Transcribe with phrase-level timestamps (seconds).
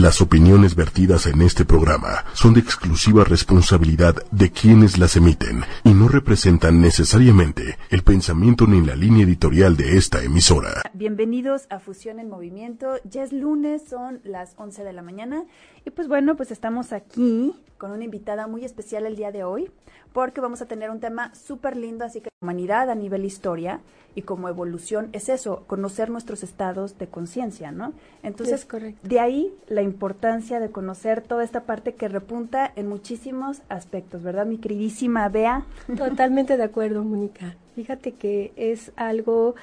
[0.00, 5.94] Las opiniones vertidas en este programa son de exclusiva responsabilidad de quienes las emiten y
[5.94, 10.82] no representan necesariamente el pensamiento ni la línea editorial de esta emisora.
[10.94, 12.96] Bienvenidos a Fusión en Movimiento.
[13.04, 15.44] Ya es lunes, son las 11 de la mañana
[15.84, 19.70] y pues bueno, pues estamos aquí con una invitada muy especial el día de hoy
[20.12, 23.80] porque vamos a tener un tema súper lindo, así que humanidad a nivel historia
[24.14, 27.92] y como evolución es eso, conocer nuestros estados de conciencia, ¿no?
[28.22, 28.66] Entonces,
[29.02, 34.46] de ahí la importancia de conocer toda esta parte que repunta en muchísimos aspectos, ¿verdad,
[34.46, 35.66] mi queridísima Bea?
[35.96, 37.56] Totalmente de acuerdo, Mónica.
[37.74, 39.56] Fíjate que es algo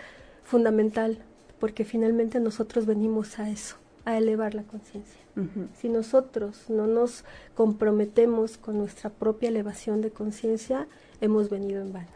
[0.44, 1.20] fundamental
[1.62, 5.21] porque finalmente nosotros venimos a eso, a elevar la conciencia.
[5.74, 7.24] Si nosotros no nos
[7.56, 10.88] comprometemos con nuestra propia elevación de conciencia,
[11.22, 12.08] hemos venido en vano.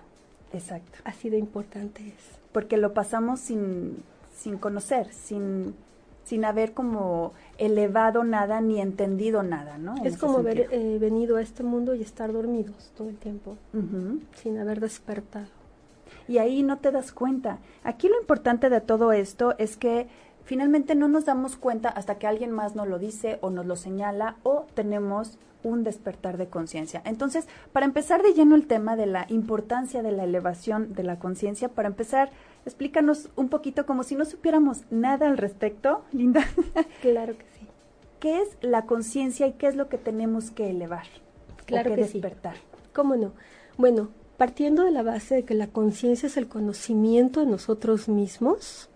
[0.54, 1.00] Exacto.
[1.04, 2.40] Así de importante es.
[2.52, 3.98] Porque lo pasamos sin,
[4.36, 5.76] sin conocer, sin,
[6.24, 9.96] sin haber como elevado nada ni entendido nada, ¿no?
[10.04, 13.58] es como haber eh, venido a este mundo y estar dormidos todo el tiempo,
[14.36, 15.48] sin haber despertado.
[16.28, 17.60] Y ahí no te das cuenta.
[17.84, 20.08] Aquí lo importante de todo esto es que
[20.46, 23.76] finalmente no nos damos cuenta hasta que alguien más nos lo dice o nos lo
[23.76, 27.02] señala o tenemos un despertar de conciencia.
[27.06, 31.18] Entonces, para empezar de lleno el tema de la importancia de la elevación de la
[31.18, 32.30] conciencia, para empezar,
[32.66, 36.46] explícanos un poquito como si no supiéramos nada al respecto, Linda.
[37.02, 37.68] Claro que sí.
[38.20, 41.08] ¿Qué es la conciencia y qué es lo que tenemos que elevar?
[41.66, 42.56] Claro que, que despertar.
[42.94, 43.34] ¿Cómo no?
[43.78, 48.90] Bueno, partiendo de la base de que la conciencia es el conocimiento de nosotros mismos,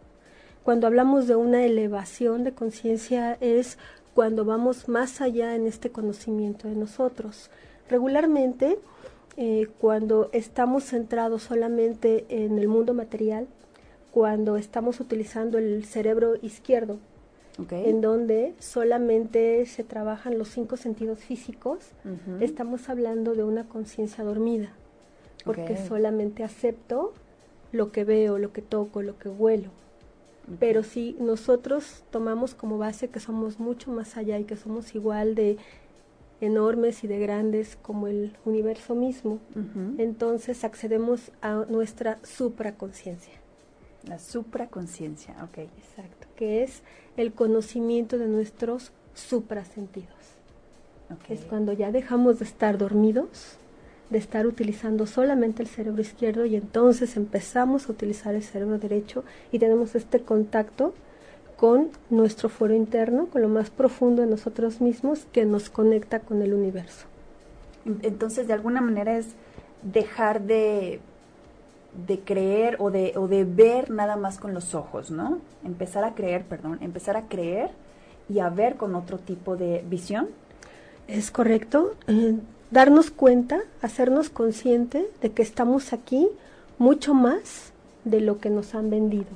[0.63, 3.77] cuando hablamos de una elevación de conciencia es
[4.13, 7.49] cuando vamos más allá en este conocimiento de nosotros.
[7.89, 8.77] Regularmente,
[9.37, 13.47] eh, cuando estamos centrados solamente en el mundo material,
[14.11, 16.97] cuando estamos utilizando el cerebro izquierdo,
[17.71, 21.79] en donde solamente se trabajan los cinco sentidos físicos,
[22.39, 24.71] estamos hablando de una conciencia dormida,
[25.43, 27.13] porque solamente acepto
[27.71, 29.71] lo que veo, lo que toco, lo que huelo.
[30.59, 35.35] Pero si nosotros tomamos como base que somos mucho más allá y que somos igual
[35.35, 35.57] de
[36.41, 39.39] enormes y de grandes como el universo mismo,
[39.97, 43.33] entonces accedemos a nuestra supraconciencia.
[44.07, 45.57] La supraconciencia, ok.
[45.57, 46.81] Exacto, que es
[47.17, 50.09] el conocimiento de nuestros suprasentidos.
[51.21, 51.35] Okay.
[51.35, 53.57] Es cuando ya dejamos de estar dormidos
[54.09, 59.23] de estar utilizando solamente el cerebro izquierdo y entonces empezamos a utilizar el cerebro derecho
[59.51, 60.93] y tenemos este contacto
[61.57, 66.41] con nuestro fuero interno, con lo más profundo de nosotros mismos que nos conecta con
[66.41, 67.05] el universo.
[68.01, 69.27] Entonces, de alguna manera es
[69.83, 71.01] dejar de,
[72.07, 75.39] de creer o de, o de ver nada más con los ojos, ¿no?
[75.65, 77.71] Empezar a creer, perdón, empezar a creer
[78.29, 80.29] y a ver con otro tipo de visión.
[81.09, 81.95] Es correcto.
[82.07, 82.35] Eh,
[82.69, 86.27] darnos cuenta, hacernos consciente de que estamos aquí
[86.77, 87.73] mucho más
[88.05, 89.31] de lo que nos han vendido,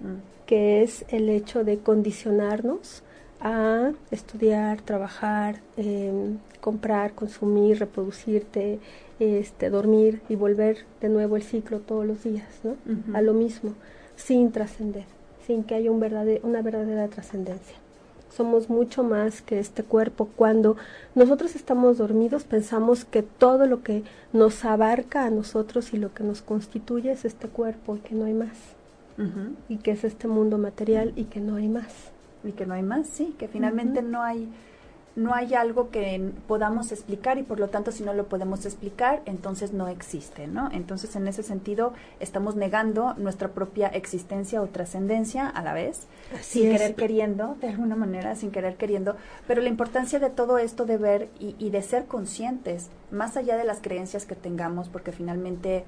[0.00, 0.46] mm.
[0.46, 3.02] que es el hecho de condicionarnos
[3.40, 8.80] a estudiar, trabajar, em, comprar, consumir, reproducirte,
[9.20, 12.76] este, dormir y volver de nuevo el ciclo todos los días, ¿no?
[13.14, 13.74] A lo mismo,
[14.16, 15.04] sin trascender,
[15.46, 16.02] sin que haya un
[16.42, 17.83] una verdadera trascendencia
[18.34, 20.28] somos mucho más que este cuerpo.
[20.36, 20.76] Cuando
[21.14, 24.02] nosotros estamos dormidos pensamos que todo lo que
[24.32, 28.24] nos abarca a nosotros y lo que nos constituye es este cuerpo y que no
[28.24, 28.56] hay más.
[29.68, 32.10] Y que es este mundo material y que no hay más.
[32.42, 34.48] Y que no hay más, sí, que finalmente no hay
[35.16, 39.22] no hay algo que podamos explicar y por lo tanto si no lo podemos explicar,
[39.26, 40.70] entonces no existe, ¿no?
[40.72, 46.06] Entonces en ese sentido estamos negando nuestra propia existencia o trascendencia a la vez,
[46.40, 49.16] sin querer queriendo, de alguna manera, sin querer queriendo,
[49.46, 53.56] pero la importancia de todo esto de ver y, y de ser conscientes, más allá
[53.56, 55.84] de las creencias que tengamos, porque finalmente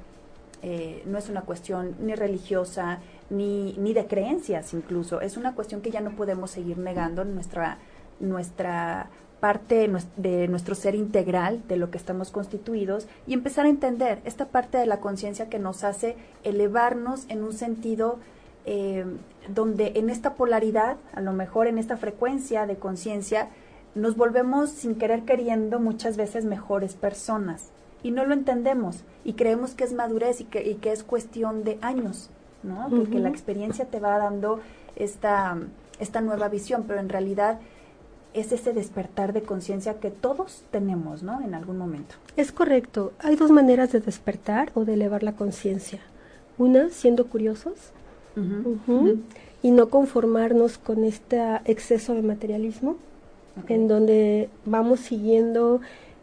[0.62, 5.80] eh, no es una cuestión ni religiosa, ni, ni de creencias incluso, es una cuestión
[5.80, 7.78] que ya no podemos seguir negando nuestra
[8.20, 14.20] nuestra parte de nuestro ser integral, de lo que estamos constituidos, y empezar a entender
[14.24, 18.18] esta parte de la conciencia que nos hace elevarnos en un sentido
[18.64, 19.04] eh,
[19.48, 23.48] donde en esta polaridad, a lo mejor en esta frecuencia de conciencia,
[23.94, 27.70] nos volvemos sin querer queriendo muchas veces mejores personas
[28.02, 31.64] y no lo entendemos y creemos que es madurez y que, y que es cuestión
[31.64, 32.30] de años,
[32.62, 32.88] ¿no?
[32.90, 34.60] Porque la experiencia te va dando
[34.96, 35.56] esta,
[35.98, 37.58] esta nueva visión, pero en realidad
[38.36, 41.40] es ese despertar de conciencia que todos tenemos, ¿no?
[41.40, 42.14] En algún momento.
[42.36, 43.12] Es correcto.
[43.18, 46.00] Hay dos maneras de despertar o de elevar la conciencia.
[46.58, 47.74] Una, siendo curiosos
[49.62, 52.96] y no conformarnos con este exceso de materialismo.
[53.68, 55.80] en donde vamos siguiendo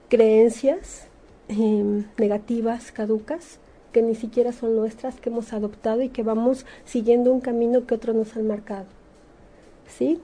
[0.07, 1.07] creencias
[1.47, 3.57] em, negativas, caducas,
[3.91, 7.95] que ni siquiera son nuestras, que hemos adoptado y que vamos siguiendo un camino que
[7.95, 8.85] otros nos han marcado.
[9.87, 10.19] ¿Sí?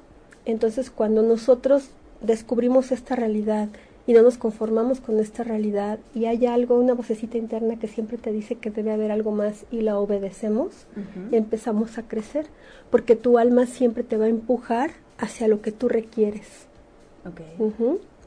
[0.49, 1.89] Entonces, cuando nosotros
[2.21, 3.69] descubrimos esta realidad
[4.07, 8.17] y no nos conformamos con esta realidad y hay algo, una vocecita interna que siempre
[8.17, 10.87] te dice que debe haber algo más y la obedecemos,
[11.31, 12.47] empezamos a crecer,
[12.89, 16.65] porque tu alma siempre te va a empujar hacia lo que tú requieres.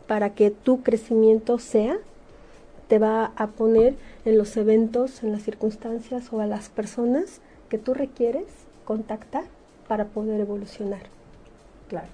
[0.06, 1.96] Para que tu crecimiento sea,
[2.86, 7.78] te va a poner en los eventos, en las circunstancias o a las personas que
[7.78, 8.46] tú requieres
[8.84, 9.42] contactar
[9.88, 11.02] para poder evolucionar.
[11.92, 12.08] Claro.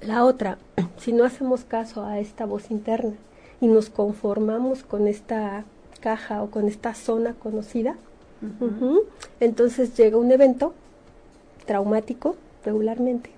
[0.00, 0.56] La otra,
[0.96, 3.12] si no hacemos caso a esta voz interna
[3.60, 5.64] y nos conformamos con esta
[6.00, 7.96] caja o con esta zona conocida,
[9.38, 10.72] entonces llega un evento
[11.66, 13.28] traumático regularmente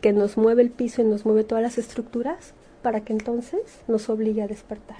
[0.00, 2.52] que nos mueve el piso y nos mueve todas las estructuras
[2.82, 4.98] para que entonces nos obligue a despertar.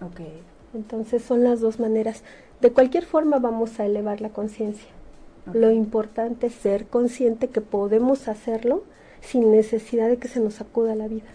[0.00, 0.40] Okay.
[0.72, 2.22] Entonces son las dos maneras.
[2.62, 4.88] De cualquier forma vamos a elevar la conciencia.
[5.52, 8.84] Lo importante es ser consciente que podemos hacerlo
[9.26, 11.26] sin necesidad de que se nos acuda la vida.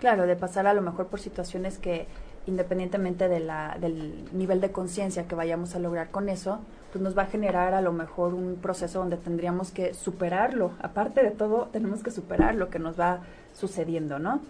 [0.00, 2.06] Claro, de pasar a lo mejor por situaciones que
[2.46, 6.60] independientemente de la, del nivel de conciencia que vayamos a lograr con eso,
[6.92, 10.72] pues nos va a generar a lo mejor un proceso donde tendríamos que superarlo.
[10.82, 13.20] Aparte de todo, tenemos que superar lo que nos va
[13.54, 14.40] sucediendo, ¿no?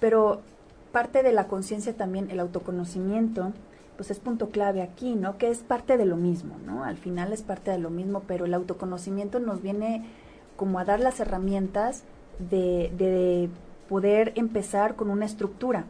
[0.00, 0.40] Pero
[0.92, 3.52] parte de la conciencia también, el autoconocimiento,
[3.96, 5.36] pues es punto clave aquí, ¿no?
[5.36, 6.84] Que es parte de lo mismo, ¿no?
[6.84, 10.04] Al final es parte de lo mismo, pero el autoconocimiento nos viene
[10.56, 12.04] como a dar las herramientas
[12.38, 13.48] de, de
[13.88, 15.84] poder empezar con una estructura.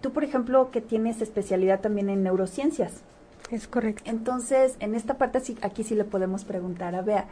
[0.00, 3.02] Tú, por ejemplo, que tienes especialidad también en neurociencias.
[3.50, 4.02] Es correcto.
[4.06, 7.26] Entonces, en esta parte aquí sí le podemos preguntar a Bea,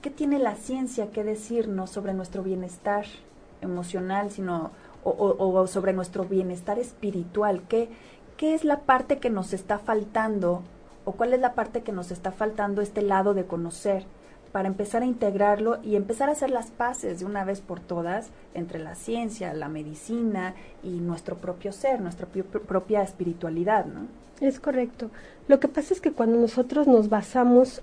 [0.00, 3.04] ¿qué tiene la ciencia que decirnos sobre nuestro bienestar
[3.60, 4.70] emocional, sino
[5.04, 7.62] o, o, sobre nuestro bienestar espiritual?
[7.68, 7.88] ¿Qué,
[8.36, 10.62] ¿Qué es la parte que nos está faltando
[11.04, 14.06] o cuál es la parte que nos está faltando este lado de conocer?
[14.52, 18.30] Para empezar a integrarlo y empezar a hacer las paces de una vez por todas
[18.54, 24.06] entre la ciencia, la medicina y nuestro propio ser, nuestra propia espiritualidad, ¿no?
[24.40, 25.10] Es correcto.
[25.48, 27.82] Lo que pasa es que cuando nosotros nos basamos,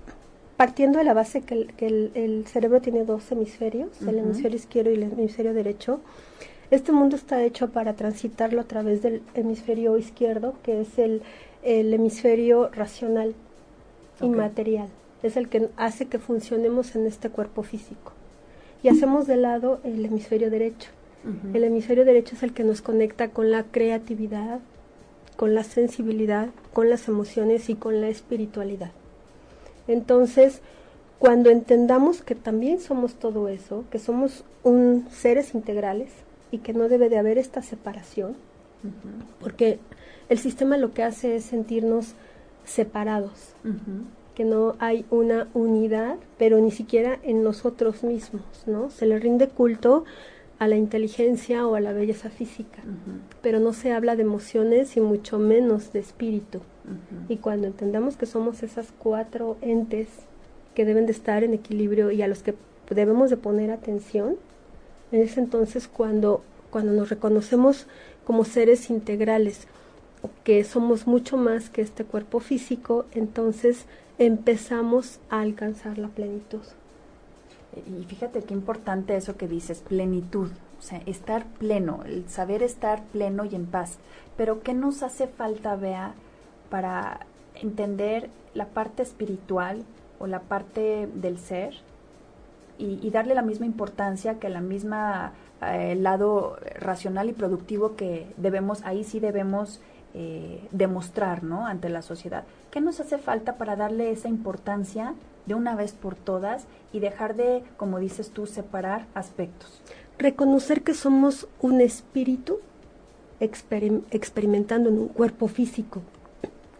[0.56, 5.04] partiendo de la base que el, cerebro tiene dos hemisferios, el hemisferio izquierdo y el
[5.04, 6.00] hemisferio derecho,
[6.70, 11.22] este mundo está hecho para transitarlo a través del hemisferio izquierdo, que es el,
[11.62, 13.34] hemisferio racional
[14.20, 14.88] y material
[15.22, 18.12] es el que hace que funcionemos en este cuerpo físico.
[18.82, 20.90] Y hacemos de lado el hemisferio derecho.
[21.52, 24.60] El hemisferio derecho es el que nos conecta con la creatividad,
[25.36, 28.92] con la sensibilidad, con las emociones y con la espiritualidad.
[29.88, 30.62] Entonces,
[31.18, 36.10] cuando entendamos que también somos todo eso, que somos un seres integrales
[36.50, 38.36] y que no debe de haber esta separación,
[39.40, 39.80] porque
[40.28, 42.14] el sistema lo que hace es sentirnos
[42.64, 43.54] separados
[44.38, 48.88] que no hay una unidad, pero ni siquiera en nosotros mismos, ¿no?
[48.88, 50.04] Se le rinde culto
[50.60, 52.80] a la inteligencia o a la belleza física,
[53.42, 56.60] pero no se habla de emociones y mucho menos de espíritu.
[57.28, 60.06] Y cuando entendamos que somos esas cuatro entes
[60.72, 62.54] que deben de estar en equilibrio y a los que
[62.90, 64.36] debemos de poner atención,
[65.10, 67.88] es entonces cuando, cuando nos reconocemos
[68.24, 69.66] como seres integrales,
[70.44, 73.86] que somos mucho más que este cuerpo físico, entonces
[74.18, 76.62] empezamos a alcanzar la plenitud.
[77.86, 83.04] Y fíjate qué importante eso que dices, plenitud, o sea, estar pleno, el saber estar
[83.04, 83.98] pleno y en paz.
[84.36, 86.14] Pero ¿qué nos hace falta, Bea,
[86.70, 89.84] para entender la parte espiritual
[90.18, 91.74] o la parte del ser
[92.78, 98.82] y, darle la misma importancia que la misma eh, lado racional y productivo que debemos,
[98.84, 99.80] ahí sí debemos
[100.14, 101.66] eh, demostrar ¿no?
[101.66, 102.44] ante la sociedad.
[102.70, 105.14] ¿Qué nos hace falta para darle esa importancia
[105.46, 109.82] de una vez por todas y dejar de, como dices tú, separar aspectos?
[110.18, 112.60] Reconocer que somos un espíritu
[113.40, 116.02] experimentando en un cuerpo físico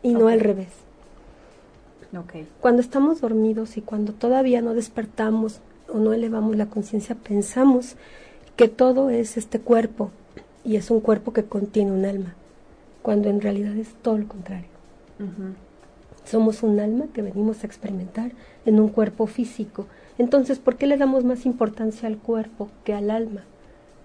[0.02, 0.68] y no al revés.
[2.16, 2.49] Okay.
[2.61, 7.97] Cuando estamos dormidos y cuando todavía no despertamos o no elevamos la conciencia, pensamos
[8.59, 10.11] que todo es este cuerpo
[10.65, 12.35] y es un cuerpo que contiene un alma
[13.03, 14.67] cuando en realidad es todo lo contrario.
[16.25, 18.33] Somos un alma que venimos a experimentar
[18.67, 19.87] en un cuerpo físico.
[20.19, 23.45] Entonces, ¿por qué le damos más importancia al cuerpo que al alma?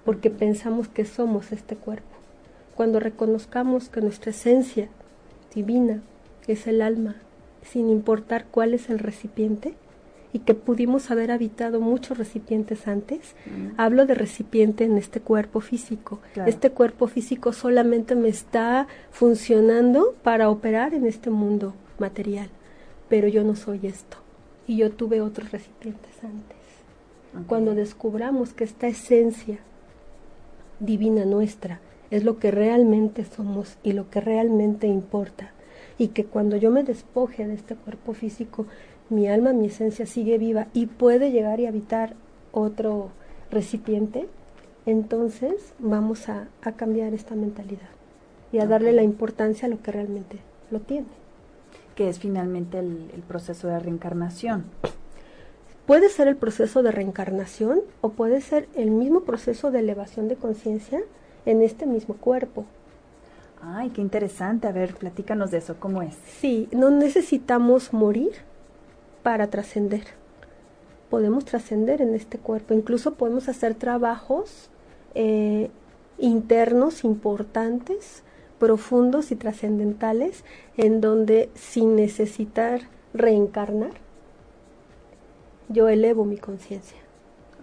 [0.05, 2.15] Porque pensamos que somos este cuerpo.
[2.75, 4.87] Cuando reconozcamos que nuestra esencia
[5.55, 6.03] divina
[6.45, 7.15] es el alma,
[7.63, 9.73] sin importar cuál es el recipiente,
[10.33, 13.35] y que pudimos haber habitado muchos recipientes antes.
[13.77, 16.19] Hablo de recipiente en este cuerpo físico.
[16.47, 22.49] Este cuerpo físico solamente me está funcionando para operar en este mundo material,
[23.09, 24.17] pero yo no soy esto
[24.67, 26.57] y yo tuve otros recipientes antes.
[27.47, 29.59] Cuando descubramos que esta esencia
[30.79, 31.79] divina nuestra
[32.11, 35.51] es lo que realmente somos y lo que realmente importa,
[35.97, 38.65] y que cuando yo me despoje de este cuerpo físico,
[39.13, 42.15] mi alma, mi esencia sigue viva y puede llegar y habitar
[42.51, 43.09] otro
[43.51, 44.27] recipiente,
[44.85, 47.89] entonces vamos a, cambiar esta mentalidad
[48.51, 50.39] y a darle la importancia a lo que realmente
[50.71, 51.07] lo tiene.
[51.95, 54.65] Que es finalmente el, proceso de reencarnación.
[55.85, 60.35] Puede ser el proceso de reencarnación o puede ser el mismo proceso de elevación de
[60.35, 61.01] conciencia
[61.45, 62.65] en este mismo cuerpo.
[63.61, 64.67] Ay, qué interesante.
[64.67, 66.15] A ver, platícanos de eso, ¿cómo es?
[66.39, 68.31] Sí, no necesitamos morir
[69.23, 70.03] para trascender.
[71.09, 74.69] Podemos trascender en este cuerpo, incluso podemos hacer trabajos
[75.15, 75.69] eh,
[76.17, 78.23] internos importantes,
[78.59, 80.43] profundos y trascendentales,
[80.77, 82.81] en donde sin necesitar
[83.13, 83.91] reencarnar,
[85.69, 86.97] yo elevo mi conciencia.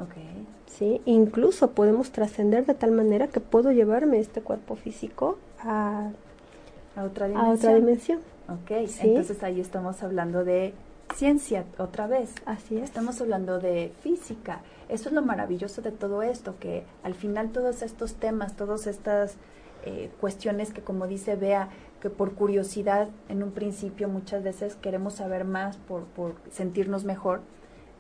[0.00, 0.47] Okay.
[0.67, 1.02] ¿Sí?
[1.05, 6.11] Incluso podemos trascender de tal manera que puedo llevarme este cuerpo físico a,
[6.97, 7.50] otra dimensión.
[7.50, 8.21] A otra dimensión.
[8.49, 8.71] Ok,
[9.02, 10.73] entonces ahí estamos hablando de
[11.14, 12.35] ciencia otra vez.
[12.47, 12.85] Así es.
[12.85, 14.62] Estamos hablando de física.
[14.88, 19.37] Eso es lo maravilloso de todo esto, que al final todos estos temas, todas estas
[19.85, 21.69] eh, cuestiones que como dice Bea,
[22.00, 27.40] que por curiosidad en un principio muchas veces queremos saber más por, por sentirnos mejor,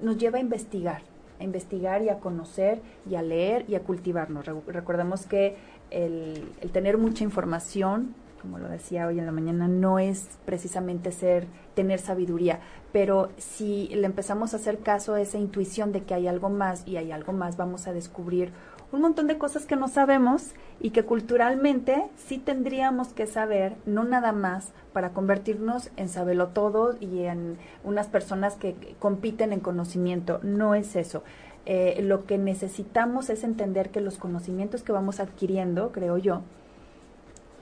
[0.00, 1.02] nos lleva a investigar,
[1.38, 4.46] a investigar y a conocer y a leer y a cultivarnos.
[4.66, 5.56] recordemos que
[5.90, 11.12] el, el tener mucha información como lo decía hoy en la mañana, no es precisamente
[11.12, 12.60] ser, tener sabiduría,
[12.92, 16.86] pero si le empezamos a hacer caso a esa intuición de que hay algo más
[16.86, 18.52] y hay algo más, vamos a descubrir
[18.92, 24.04] un montón de cosas que no sabemos y que culturalmente sí tendríamos que saber, no
[24.04, 30.40] nada más para convertirnos en sabelo todo y en unas personas que compiten en conocimiento,
[30.42, 31.22] no es eso.
[31.66, 36.42] Eh, lo que necesitamos es entender que los conocimientos que vamos adquiriendo, creo yo,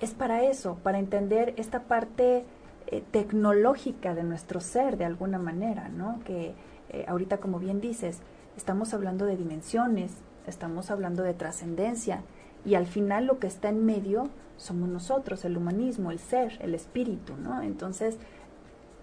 [0.00, 2.45] es para eso, para entender esta parte
[2.87, 6.21] eh, tecnológica de nuestro ser de alguna manera, ¿no?
[6.25, 6.55] Que
[6.90, 8.21] eh, ahorita, como bien dices,
[8.57, 10.12] estamos hablando de dimensiones,
[10.47, 12.23] estamos hablando de trascendencia
[12.64, 14.25] y al final lo que está en medio
[14.57, 17.62] somos nosotros, el humanismo, el ser, el espíritu, ¿no?
[17.62, 18.17] Entonces,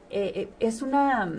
[0.09, 1.31] eh, es una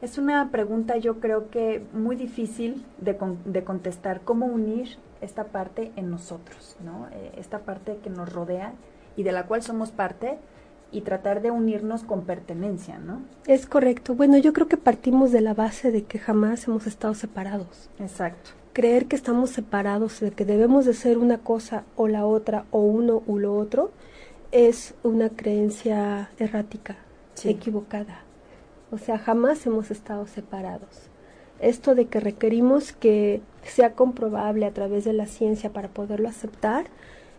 [0.00, 5.92] es una pregunta yo creo que muy difícil de, de contestar, cómo unir esta parte
[5.96, 7.08] en nosotros, ¿no?
[7.12, 8.72] Eh, esta parte que nos rodea
[9.16, 10.38] y de la cual somos parte
[10.90, 13.22] y tratar de unirnos con pertenencia, ¿no?
[13.46, 14.14] Es correcto.
[14.14, 17.90] Bueno, yo creo que partimos de la base de que jamás hemos estado separados.
[17.98, 18.50] Exacto.
[18.72, 22.80] Creer que estamos separados, de que debemos de ser una cosa o la otra o
[22.80, 23.90] uno u lo otro,
[24.52, 26.96] es una creencia errática,
[27.44, 28.22] equivocada.
[28.90, 31.10] O sea, jamás hemos estado separados
[31.60, 36.86] esto de que requerimos que sea comprobable a través de la ciencia para poderlo aceptar,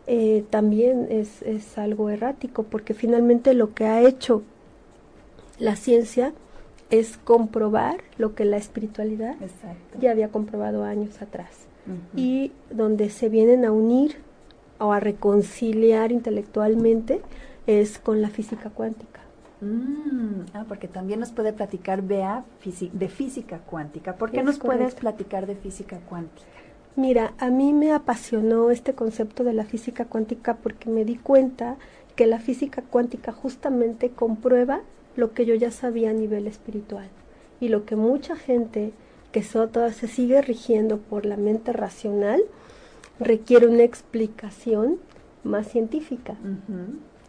[0.08, 4.42] eh, también es, es, algo errático, porque finalmente lo que ha hecho
[5.60, 6.34] la ciencia
[6.90, 9.36] es comprobar lo que la espiritualidad
[10.00, 11.68] ya había comprobado años atrás.
[12.16, 14.18] Y donde se vienen a unir
[14.78, 17.22] o a reconciliar intelectualmente
[17.66, 19.22] es con la física cuántica.
[19.62, 22.46] Mm, ah, porque también nos puede platicar Bea
[22.94, 24.16] de física cuántica.
[24.16, 26.48] ¿Por qué nos puedes platicar de física cuántica?
[26.96, 31.78] Mira, a mí me apasionó este concepto de la física cuántica porque me di cuenta
[32.16, 34.82] que la física cuántica justamente comprueba
[35.16, 37.08] lo que yo ya sabía a nivel espiritual
[37.60, 38.92] y lo que mucha gente
[39.32, 42.42] que se sigue rigiendo por la mente racional
[43.20, 44.98] requiere una explicación
[45.44, 46.36] más científica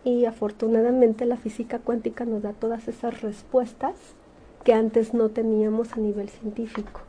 [0.04, 3.94] y afortunadamente la física cuántica nos da todas esas respuestas
[4.64, 7.00] que antes no teníamos a nivel científico.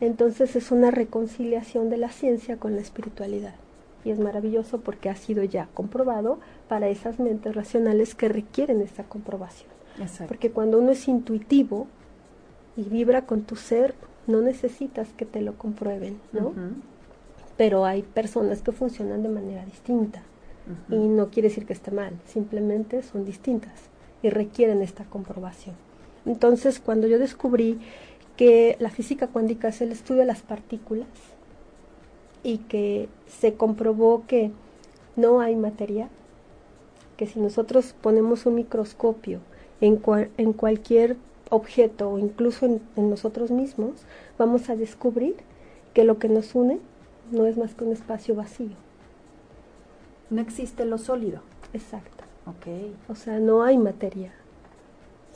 [0.00, 3.54] Entonces es una reconciliación de la ciencia con la espiritualidad.
[4.04, 6.38] Y es maravilloso porque ha sido ya comprobado
[6.68, 9.70] para esas mentes racionales que requieren esa comprobación.
[10.26, 11.86] Porque cuando uno es intuitivo
[12.76, 13.94] y vibra con tu ser,
[14.26, 16.52] no necesitas que te lo comprueben, ¿no?
[17.56, 20.22] Pero hay personas que funcionan de manera distinta.
[20.88, 23.72] Y no quiere decir que esté mal, simplemente son distintas
[24.22, 25.74] y requieren esta comprobación.
[26.24, 27.80] Entonces, cuando yo descubrí
[28.36, 31.08] que la física cuántica es el estudio de las partículas
[32.44, 34.52] y que se comprobó que
[35.16, 36.08] no hay materia,
[37.16, 39.40] que si nosotros ponemos un microscopio
[39.80, 40.00] en,
[40.36, 41.16] en cualquier
[41.50, 44.06] objeto o incluso en, nosotros mismos,
[44.38, 45.36] vamos a descubrir
[45.92, 46.78] que lo que nos une
[47.30, 48.76] no es más que un espacio vacío.
[50.32, 51.42] No existe lo sólido.
[51.74, 52.24] Exacto.
[52.46, 52.66] Ok.
[53.10, 54.32] O sea, no hay materia.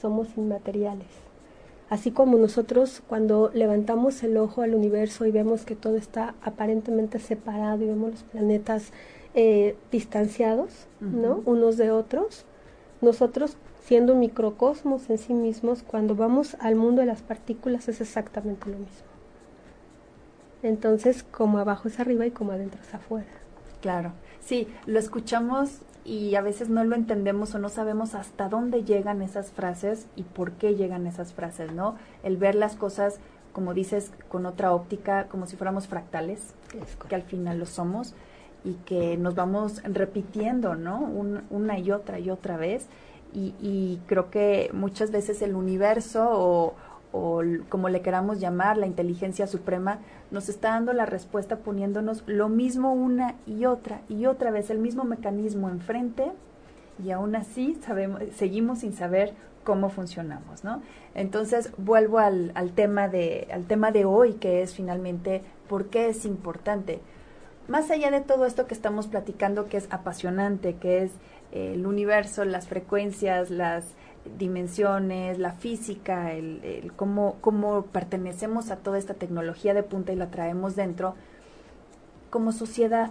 [0.00, 1.08] Somos inmateriales.
[1.90, 7.18] Así como nosotros cuando levantamos el ojo al universo y vemos que todo está aparentemente
[7.18, 8.90] separado y vemos los planetas
[9.34, 11.42] eh, distanciados, ¿no?
[11.44, 12.46] Unos de otros,
[13.02, 18.00] nosotros siendo un microcosmos en sí mismos, cuando vamos al mundo de las partículas es
[18.00, 19.06] exactamente lo mismo.
[20.62, 23.28] Entonces, como abajo es arriba y como adentro es afuera.
[23.80, 24.12] Claro,
[24.46, 29.20] sí, lo escuchamos y a veces no lo entendemos o no sabemos hasta dónde llegan
[29.20, 31.96] esas frases y por qué llegan esas frases, ¿no?
[32.22, 33.18] El ver las cosas,
[33.52, 36.54] como dices, con otra óptica, como si fuéramos fractales,
[37.08, 38.14] que al final lo somos
[38.64, 40.98] y que nos vamos repitiendo, ¿no?
[41.50, 42.88] una y otra y otra vez
[43.36, 46.74] y, creo que muchas veces el universo o,
[47.16, 49.98] o como le queramos llamar, la inteligencia suprema,
[50.30, 54.78] nos está dando la respuesta poniéndonos lo mismo una y otra y otra vez, el
[54.78, 56.32] mismo mecanismo enfrente
[57.02, 60.82] y aún así sabemos, seguimos sin saber cómo funcionamos, ¿no?
[61.14, 66.08] Entonces vuelvo al, al, tema de, al tema de hoy, que es finalmente por qué
[66.08, 67.00] es importante.
[67.66, 71.10] Más allá de todo esto que estamos platicando, que es apasionante, que es
[71.52, 73.94] el universo, las frecuencias, las
[74.38, 80.30] dimensiones, la física, el, cómo, cómo pertenecemos a toda esta tecnología de punta y la
[80.30, 81.14] traemos dentro,
[82.30, 83.10] como sociedad,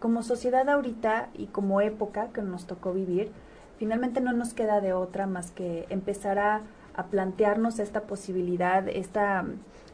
[0.00, 3.30] como sociedad ahorita y como época que nos tocó vivir,
[3.78, 6.62] finalmente no nos queda de otra más que empezar a,
[6.94, 9.44] a plantearnos esta posibilidad, esta,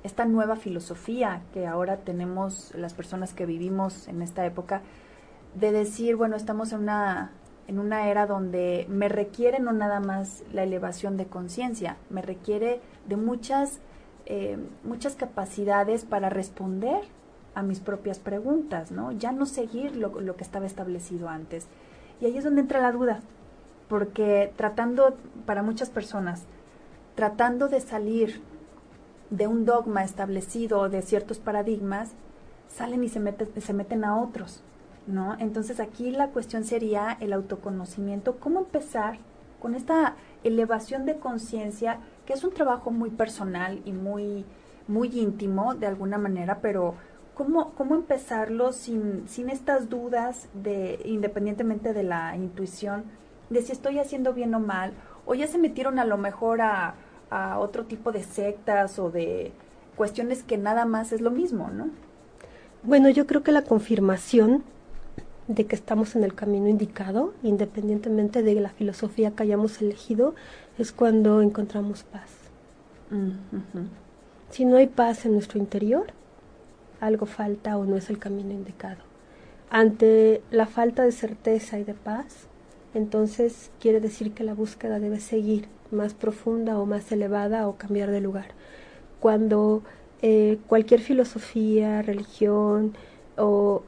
[0.05, 4.83] esta nueva filosofía que ahora tenemos las personas que vivimos en esta época,
[5.55, 7.33] de decir, bueno, estamos en una
[7.69, 12.81] en una era donde me requiere no nada más la elevación de conciencia, me requiere
[13.09, 13.79] de muchas,
[14.27, 17.03] eh, muchas capacidades para responder
[17.55, 19.13] a mis propias preguntas, ¿no?
[19.13, 21.67] Ya no seguir lo, que estaba establecido antes.
[22.21, 23.21] Y ahí es donde entra la duda,
[23.89, 26.45] porque tratando, para muchas personas,
[27.15, 28.41] tratando de salir
[29.31, 32.13] de un dogma establecido, de ciertos paradigmas,
[32.69, 33.21] salen y se,
[33.61, 34.63] se meten a otros.
[35.07, 35.37] ¿No?
[35.39, 39.19] Entonces aquí la cuestión sería el autoconocimiento, cómo empezar
[39.61, 44.45] con esta elevación de conciencia, que es un trabajo muy personal y muy,
[44.89, 46.95] muy íntimo de alguna manera, pero
[47.35, 53.05] cómo, cómo empezarlo sin, sin estas dudas de, independientemente de la intuición,
[53.51, 54.93] de si estoy haciendo bien o mal,
[55.27, 56.95] o ya se metieron a lo mejor a,
[57.31, 59.53] a otro tipo de sectas o de
[59.97, 61.91] cuestiones que nada más es lo mismo, ¿no?
[62.83, 64.65] Bueno, yo creo que la confirmación
[65.49, 70.35] de que estamos en el camino indicado, independientemente de la filosofía que hayamos elegido,
[70.79, 72.31] es cuando encontramos paz.
[74.51, 76.07] Si no hay paz en nuestro interior,
[77.01, 79.03] algo falta o no es el camino indicado.
[79.71, 82.47] Ante la falta de certeza y de paz,
[82.95, 88.11] entonces quiere decir que la búsqueda debe seguir más profunda o más elevada o cambiar
[88.11, 88.49] de lugar.
[89.21, 89.83] Cuando
[90.21, 92.95] eh, cualquier filosofía, religión
[93.37, 93.83] o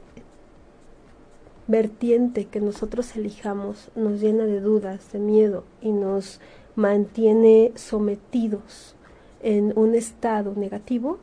[1.67, 6.39] vertiente que nosotros elijamos nos llena de dudas, de miedo y nos
[6.75, 8.95] mantiene sometidos
[9.41, 11.19] en un estado negativo,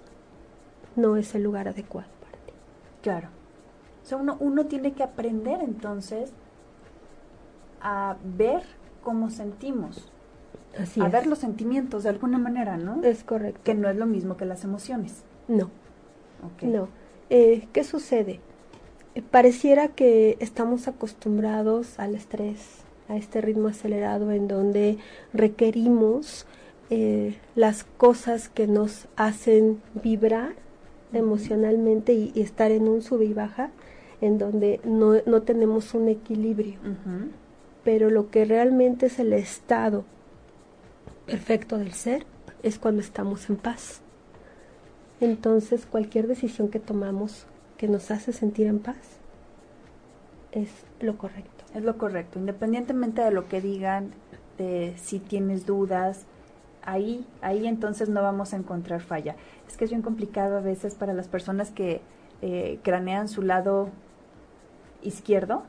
[0.96, 2.52] no es el lugar adecuado para ti.
[3.02, 3.28] Claro.
[4.02, 6.33] O sea, uno, uno tiene que aprender entonces
[7.81, 8.62] a ver
[9.02, 10.11] cómo sentimos.
[10.78, 13.02] Así a ver los sentimientos de alguna manera, ¿no?
[13.02, 13.61] Es correcto.
[13.62, 15.22] Que no es lo mismo que las emociones.
[15.48, 15.70] No.
[16.62, 16.88] No.
[17.28, 18.40] Eh, ¿Qué sucede?
[19.20, 22.61] Pareciera que estamos acostumbrados al estrés,
[23.09, 24.98] a este ritmo acelerado en donde
[25.33, 26.46] requerimos
[26.88, 30.55] eh, las cosas que nos hacen vibrar
[31.12, 33.70] emocionalmente y, estar en un sube y baja,
[34.20, 36.79] en donde no, no tenemos un equilibrio.
[37.85, 40.05] Pero lo que realmente es el estado
[41.27, 42.25] perfecto del ser
[42.62, 44.01] es cuando estamos en paz.
[45.20, 47.46] Entonces cualquier decisión que tomamos
[47.82, 48.96] que nos hace sentir en paz
[50.52, 51.64] es lo correcto.
[51.74, 54.12] Es lo correcto, independientemente de lo que digan,
[54.56, 56.24] de si tienes dudas,
[56.84, 59.34] ahí, ahí entonces no vamos a encontrar falla.
[59.66, 62.02] Es que es bien complicado a veces para las personas que
[62.40, 63.88] eh, cranean su lado
[65.02, 65.64] izquierdo,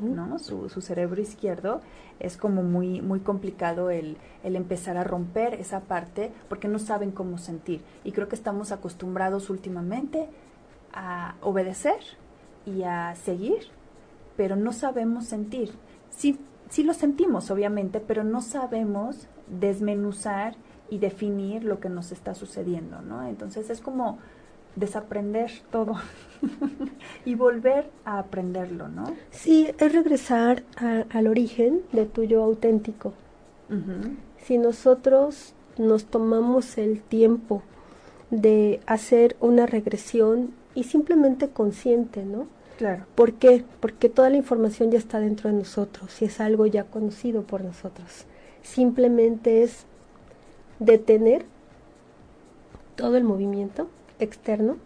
[0.00, 0.38] ¿no?
[0.38, 1.82] Su, su, cerebro izquierdo,
[2.18, 7.10] es como muy, muy complicado el, el, empezar a romper esa parte porque no saben
[7.10, 7.82] cómo sentir.
[8.04, 10.30] Y creo que estamos acostumbrados últimamente
[10.92, 12.00] a obedecer
[12.66, 13.68] y a seguir,
[14.36, 15.72] pero no sabemos sentir.
[16.10, 20.54] Sí, sí lo sentimos, obviamente, pero no sabemos desmenuzar
[20.90, 23.26] y definir lo que nos está sucediendo, ¿no?
[23.26, 24.18] Entonces es como
[24.76, 25.96] desaprender todo
[27.24, 29.04] y volver a aprenderlo, ¿no?
[29.30, 30.62] Sí, es regresar
[31.10, 33.12] al origen de tu yo auténtico.
[34.38, 37.62] Si nosotros nos tomamos el tiempo
[38.30, 42.46] de hacer una regresión y simplemente consciente, ¿no?
[42.76, 43.04] Claro.
[43.16, 43.64] ¿Por qué?
[43.80, 47.64] Porque toda la información ya está dentro de nosotros y es algo ya conocido por
[47.64, 48.26] nosotros.
[48.62, 49.86] Simplemente es
[50.78, 51.46] detener
[52.94, 53.88] todo el movimiento
[54.20, 54.76] externo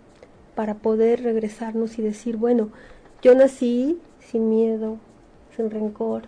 [0.55, 2.70] para poder regresarnos y decir, bueno,
[3.20, 4.96] yo nací sin miedo,
[5.55, 6.22] sin rencor,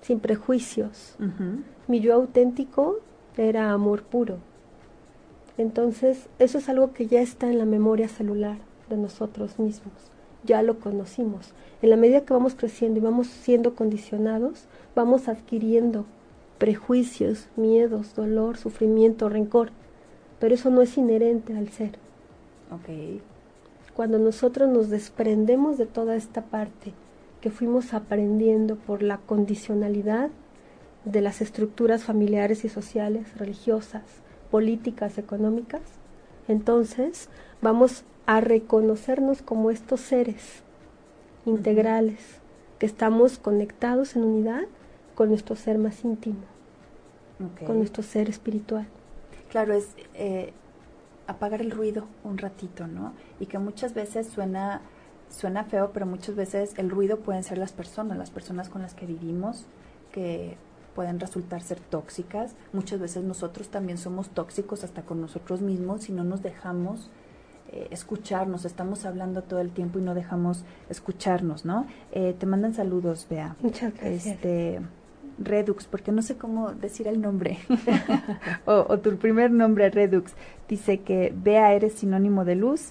[0.00, 1.14] sin prejuicios.
[1.88, 3.00] Mi yo auténtico
[3.36, 4.38] era amor puro.
[5.58, 9.92] Entonces, eso es algo que ya está en la memoria celular de nosotros mismos.
[10.44, 11.52] Ya lo conocimos.
[11.82, 16.06] En la medida que vamos creciendo y vamos siendo condicionados, vamos adquiriendo
[16.58, 19.70] prejuicios, miedos, dolor, sufrimiento, rencor.
[20.38, 21.92] Pero eso no es inherente al ser.
[22.70, 23.20] Okay.
[23.94, 26.92] Cuando nosotros nos desprendemos de toda esta parte
[27.40, 30.30] que fuimos aprendiendo por la condicionalidad
[31.04, 34.02] de las estructuras familiares y sociales, religiosas,
[34.50, 35.82] políticas, económicas,
[36.48, 37.28] entonces
[37.62, 40.62] vamos a reconocernos como estos seres
[41.46, 42.40] integrales,
[42.78, 44.62] que estamos conectados en unidad
[45.14, 46.40] con nuestro ser más íntimo,
[47.66, 48.86] con nuestro ser espiritual.
[49.50, 50.52] Claro, es eh,
[51.26, 53.14] apagar el ruido un ratito, ¿no?
[53.40, 54.82] Y que muchas veces suena,
[55.30, 58.94] suena feo, pero muchas veces el ruido pueden ser las personas, las personas con las
[58.94, 59.66] que vivimos,
[60.12, 60.56] que
[60.98, 62.56] pueden resultar ser tóxicas.
[62.72, 67.08] Muchas veces nosotros también somos tóxicos hasta con nosotros mismos si no nos dejamos
[67.70, 68.64] eh, escucharnos.
[68.64, 71.86] Estamos hablando todo el tiempo y no dejamos escucharnos, ¿no?
[72.10, 73.54] Eh, te mandan saludos, Bea.
[73.60, 74.26] Muchas gracias.
[74.26, 74.80] Este,
[75.38, 77.58] Redux, porque no sé cómo decir el nombre,
[78.64, 80.34] o, tu primer nombre, Redux,
[80.68, 82.90] dice que vea eres sinónimo de luz.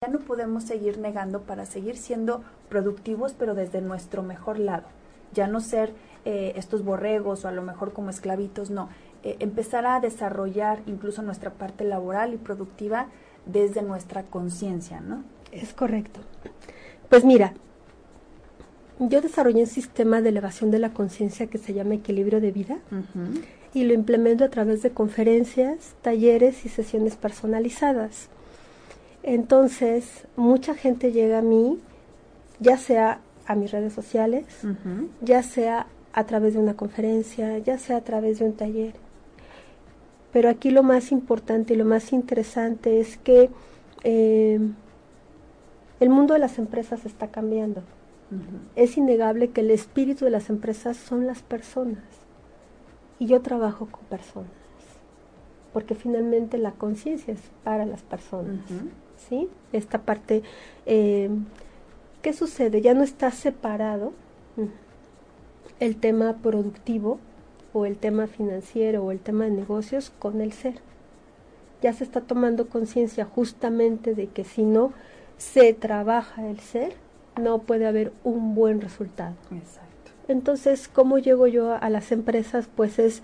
[0.00, 4.86] Ya no podemos seguir negando para seguir siendo productivos, pero desde nuestro mejor lado.
[5.34, 5.92] Ya no ser
[6.24, 8.88] eh, estos borregos o a lo mejor como esclavitos, no.
[9.24, 13.06] Eh, empezar a desarrollar incluso nuestra parte laboral y productiva
[13.46, 15.24] desde nuestra conciencia, ¿no?
[15.52, 16.20] Es correcto.
[17.08, 17.54] Pues mira,
[18.98, 22.78] yo desarrollé un sistema de elevación de la conciencia que se llama equilibrio de vida
[23.72, 28.28] y lo implemento a través de conferencias, talleres y sesiones personalizadas.
[29.22, 31.78] Entonces, mucha gente llega a mí,
[32.60, 34.44] ya sea a mis redes sociales,
[35.20, 35.86] ya sea
[36.18, 38.92] a través de una conferencia, ya sea a través de un taller.
[40.32, 43.50] Pero aquí lo más importante y lo más interesante es que
[44.02, 44.58] eh,
[46.00, 47.84] el mundo de las empresas está cambiando.
[48.74, 52.02] Es innegable que el espíritu de las empresas son las personas.
[53.20, 54.50] Y yo trabajo con personas.
[55.72, 58.58] Porque finalmente la conciencia es para las personas.
[59.28, 59.48] ¿Sí?
[59.72, 60.42] Esta parte,
[60.84, 61.30] eh,
[62.22, 62.80] ¿qué sucede?
[62.80, 64.14] Ya no está separado
[65.80, 67.18] el tema productivo
[67.72, 70.74] o el tema financiero o el tema de negocios con el ser.
[71.82, 74.92] Ya se está tomando conciencia justamente de que si no
[75.36, 76.94] se trabaja el ser,
[77.40, 79.34] no puede haber un buen resultado.
[79.52, 80.10] Exacto.
[80.26, 82.68] Entonces, ¿cómo llego yo a las empresas?
[82.74, 83.22] Pues es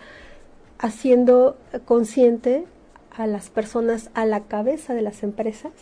[0.79, 2.65] haciendo consciente
[3.11, 5.73] a las personas a la cabeza de las empresas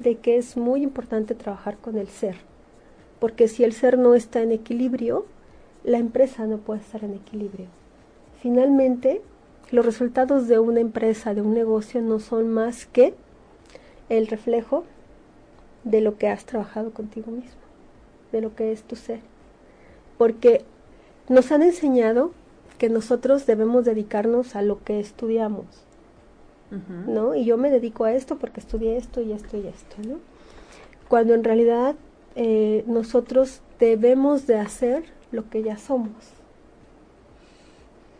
[0.00, 2.36] de que es muy importante trabajar con el ser.
[3.18, 5.24] Porque si el ser no está en equilibrio,
[5.84, 7.66] la empresa no puede estar en equilibrio.
[8.40, 9.22] Finalmente,
[9.70, 13.14] los resultados de una empresa, de un negocio, no son más que
[14.08, 14.84] el reflejo
[15.84, 17.60] de lo que has trabajado contigo mismo,
[18.32, 19.20] de lo que es tu ser.
[20.16, 20.64] Porque
[21.28, 22.32] nos han enseñado
[22.78, 25.66] que nosotros debemos dedicarnos a lo que estudiamos,
[27.06, 27.34] ¿no?
[27.34, 30.18] Y yo me dedico a esto porque estudié esto y esto y esto, ¿no?
[31.08, 31.96] Cuando en realidad
[32.36, 36.32] eh, nosotros debemos de hacer lo que ya somos.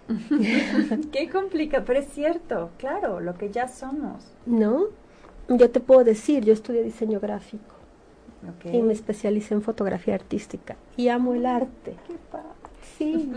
[1.12, 4.32] Qué complica, pero es cierto, claro, lo que ya somos.
[4.46, 4.86] ¿No?
[5.48, 7.74] yo te puedo decir, yo estudié diseño gráfico
[8.70, 11.96] y me especialicé en fotografía artística y amo el arte.
[12.06, 12.14] Qué
[12.96, 13.32] Sí,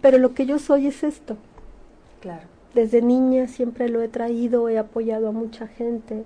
[0.00, 1.36] pero lo que yo soy es esto.
[2.20, 2.46] Claro.
[2.74, 6.24] Desde niña siempre lo he traído, he apoyado a mucha gente.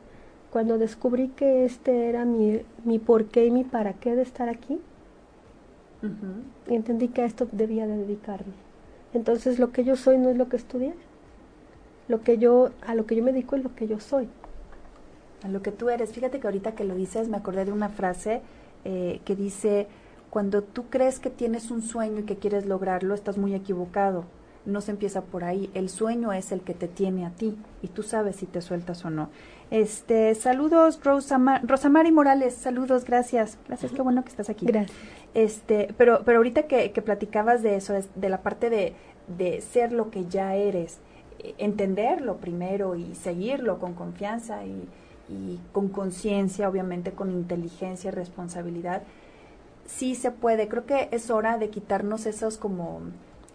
[0.51, 4.49] Cuando descubrí que este era mi, mi por qué y mi para qué de estar
[4.49, 4.81] aquí,
[6.67, 8.53] entendí que a esto debía de dedicarme.
[9.13, 10.95] Entonces lo que yo soy no es lo que estudié.
[12.09, 14.29] Lo que yo, a lo que yo me dedico es lo que yo soy
[15.45, 16.11] a lo que tú eres.
[16.11, 18.41] Fíjate que ahorita que lo dices me acordé de una frase
[18.85, 19.87] eh, que dice,
[20.31, 24.25] cuando tú crees que tienes un sueño y que quieres lograrlo, estás muy equivocado.
[24.67, 25.71] no se empieza por ahí.
[25.75, 29.05] El sueño es el que te tiene a ti y tú sabes si te sueltas
[29.05, 29.29] o no.
[29.71, 33.59] Este, saludos Rosamari Morales, saludos, gracias.
[33.69, 34.65] Gracias, qué bueno que estás aquí.
[34.65, 34.97] Gracias.
[35.35, 38.95] Este, pero pero ahorita que, platicabas de eso, de la parte de,
[39.37, 40.99] de ser lo que ya eres,
[41.45, 44.89] eh, entenderlo primero y seguirlo con confianza y,
[45.73, 49.03] con conciencia, obviamente con inteligencia y responsabilidad,
[49.87, 50.69] sí se puede.
[50.69, 53.01] Creo que es hora de quitarnos esos como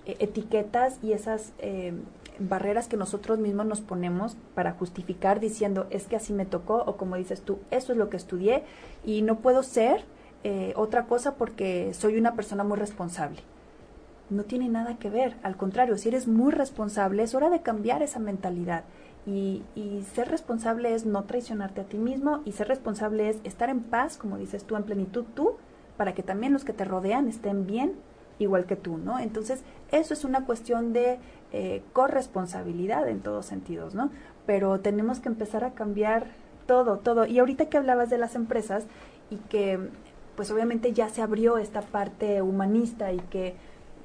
[0.08, 1.94] eh, etiquetas y esas eh,
[2.40, 6.98] barreras que nosotros mismos nos ponemos para justificar diciendo es que así me tocó o
[6.98, 8.64] como dices tú, eso es lo que estudié
[9.06, 10.04] y no puedo ser
[10.44, 13.40] eh, otra cosa porque soy una persona muy responsable.
[14.30, 18.02] No tiene nada que ver, al contrario, si eres muy responsable es hora de cambiar
[18.04, 18.84] esa mentalidad.
[19.26, 19.64] Y,
[20.16, 24.18] ser responsable es no traicionarte a ti mismo y ser responsable es estar en paz,
[24.18, 25.58] como dices tú, en plenitud tú,
[25.98, 27.94] para que también los que te rodean estén bien
[28.40, 29.20] igual que tú, ¿no?
[29.20, 31.20] Entonces, eso es una cuestión de
[31.52, 34.10] eh, corresponsabilidad en todos sentidos, ¿no?
[34.46, 36.28] Pero tenemos que empezar a cambiar
[36.66, 37.26] todo, todo.
[37.26, 38.86] Y ahorita que hablabas de las empresas
[39.30, 39.90] y que,
[40.40, 43.56] pues obviamente ya se abrió esta parte humanista y que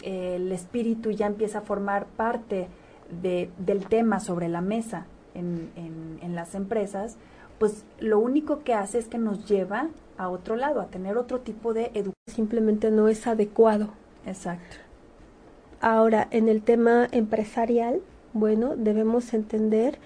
[0.02, 2.66] eh, el espíritu ya empieza a formar parte
[3.22, 7.18] de, del tema sobre la mesa en, en, en las empresas,
[7.60, 11.38] pues lo único que hace es que nos lleva a otro lado, a tener otro
[11.38, 12.14] tipo de educación.
[12.26, 13.90] Simplemente no es adecuado
[14.26, 14.78] Exacto.
[15.80, 18.00] Ahora, en el tema empresarial,
[18.32, 20.00] bueno, debemos entender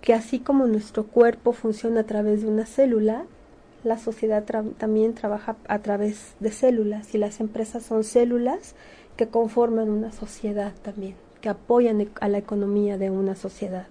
[0.00, 3.26] que así como nuestro cuerpo funciona a través de una célula,
[3.86, 4.44] la sociedad
[4.78, 8.74] también trabaja a través de células y las empresas son células
[9.16, 13.86] que conforman una sociedad también, que apoyan e-, a la economía de una sociedad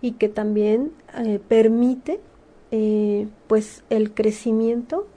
[0.00, 2.20] y que también eh, permite
[2.70, 5.08] eh, pues el crecimiento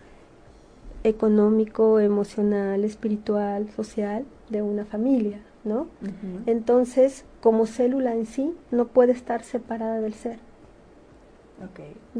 [1.03, 5.87] económico, emocional, espiritual, social de una familia, ¿no?
[6.47, 10.39] Entonces, como célula en sí, no puede estar separada del ser.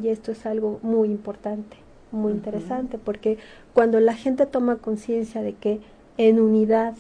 [0.01, 1.77] Y esto es algo muy importante,
[2.11, 3.37] muy interesante, porque
[3.73, 5.79] cuando la gente toma conciencia de que
[6.17, 6.95] en unidad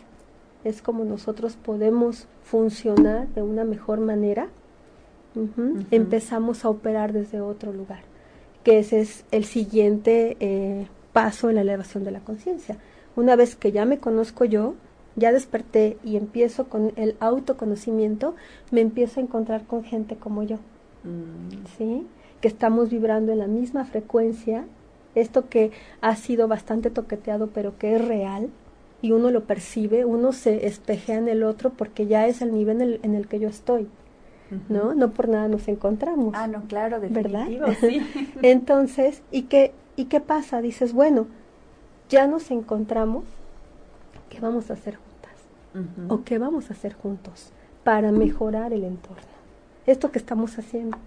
[0.63, 4.47] es como nosotros podemos funcionar de una mejor manera,
[5.91, 8.01] empezamos a operar desde otro lugar,
[8.63, 12.77] que ese es el siguiente eh, paso en la elevación de la conciencia.
[13.15, 14.75] Una vez que ya me conozco yo,
[15.15, 18.35] ya desperté y empiezo con el autoconocimiento,
[18.71, 20.57] me empiezo a encontrar con gente como yo.
[21.03, 21.65] Mm.
[21.77, 22.07] ¿Sí?
[22.41, 24.65] Que estamos vibrando en la misma frecuencia,
[25.15, 25.71] esto que
[26.01, 28.49] ha sido bastante toqueteado, pero que es real,
[29.01, 32.77] y uno lo percibe, uno se espejea en el otro porque ya es el nivel
[32.77, 33.87] en el, en el que yo estoy.
[34.67, 34.95] ¿No?
[34.95, 36.33] No por nada nos encontramos.
[36.35, 37.77] Ah, no, claro, definitivo, ¿verdad?
[37.79, 38.01] Sí.
[38.41, 40.59] Entonces, ¿y qué, ¿y qué pasa?
[40.59, 41.27] Dices, bueno,
[42.09, 43.25] ya nos encontramos,
[44.29, 46.09] ¿qué vamos a hacer juntas?
[46.09, 49.21] ¿O qué vamos a hacer juntos para mejorar el entorno?
[49.85, 50.97] Esto que estamos haciendo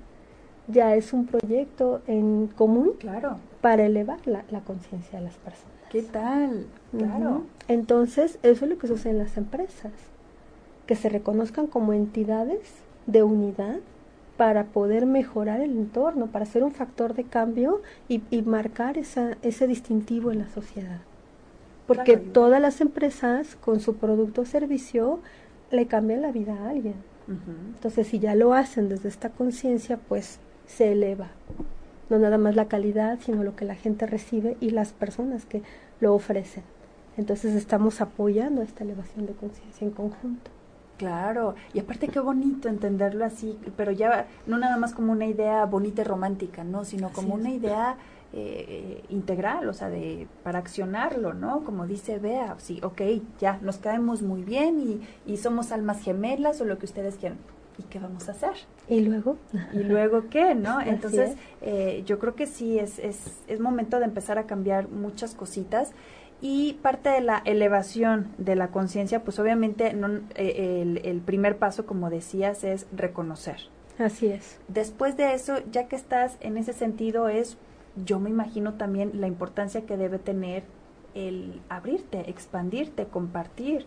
[0.72, 3.36] ya es un proyecto en común claro.
[3.60, 5.72] para elevar la, conciencia de las personas.
[5.90, 6.66] ¿Qué tal?
[6.96, 7.44] Claro.
[7.68, 9.92] Entonces, eso es lo que sucede en las empresas,
[10.86, 12.60] que se reconozcan como entidades
[13.06, 13.76] de unidad
[14.36, 19.66] para poder mejorar el entorno, para ser un factor de cambio y, marcar esa, ese
[19.66, 21.00] distintivo en la sociedad.
[21.86, 25.20] Porque todas las empresas con su producto o servicio
[25.70, 26.94] le cambian la vida a alguien.
[27.74, 31.28] Entonces, si ya lo hacen desde esta conciencia, pues se eleva.
[32.10, 35.62] No nada más la calidad, sino lo que la gente recibe y las personas que
[36.00, 36.64] lo ofrecen.
[37.16, 40.50] Entonces estamos apoyando esta elevación de conciencia en conjunto.
[40.98, 45.64] Claro, y aparte qué bonito entenderlo así, pero ya no nada más como una idea
[45.64, 46.84] bonita y romántica, ¿no?
[46.84, 47.96] Sino como una idea
[48.32, 51.64] eh, integral, o sea, de para accionarlo, ¿no?
[51.64, 53.02] Como dice Bea, sí, ok,
[53.40, 57.38] ya, nos caemos muy bien y, y somos almas gemelas o lo que ustedes quieran.
[57.78, 58.52] ¿Y qué vamos a hacer?
[58.88, 59.38] ¿Y luego?
[59.72, 60.80] ¿Y luego qué, no?
[60.84, 65.34] Entonces, eh, yo creo que sí, es, es, es momento de empezar a cambiar muchas
[65.34, 65.92] cositas
[66.42, 71.86] y parte de la elevación de la conciencia, pues obviamente no, eh, el, primer paso,
[71.86, 73.58] como decías, es reconocer.
[73.98, 74.58] Así es.
[74.66, 77.56] Después de eso, ya que estás en ese sentido, es,
[78.04, 80.64] yo me imagino también la importancia que debe tener
[81.14, 83.86] el abrirte, expandirte, compartir.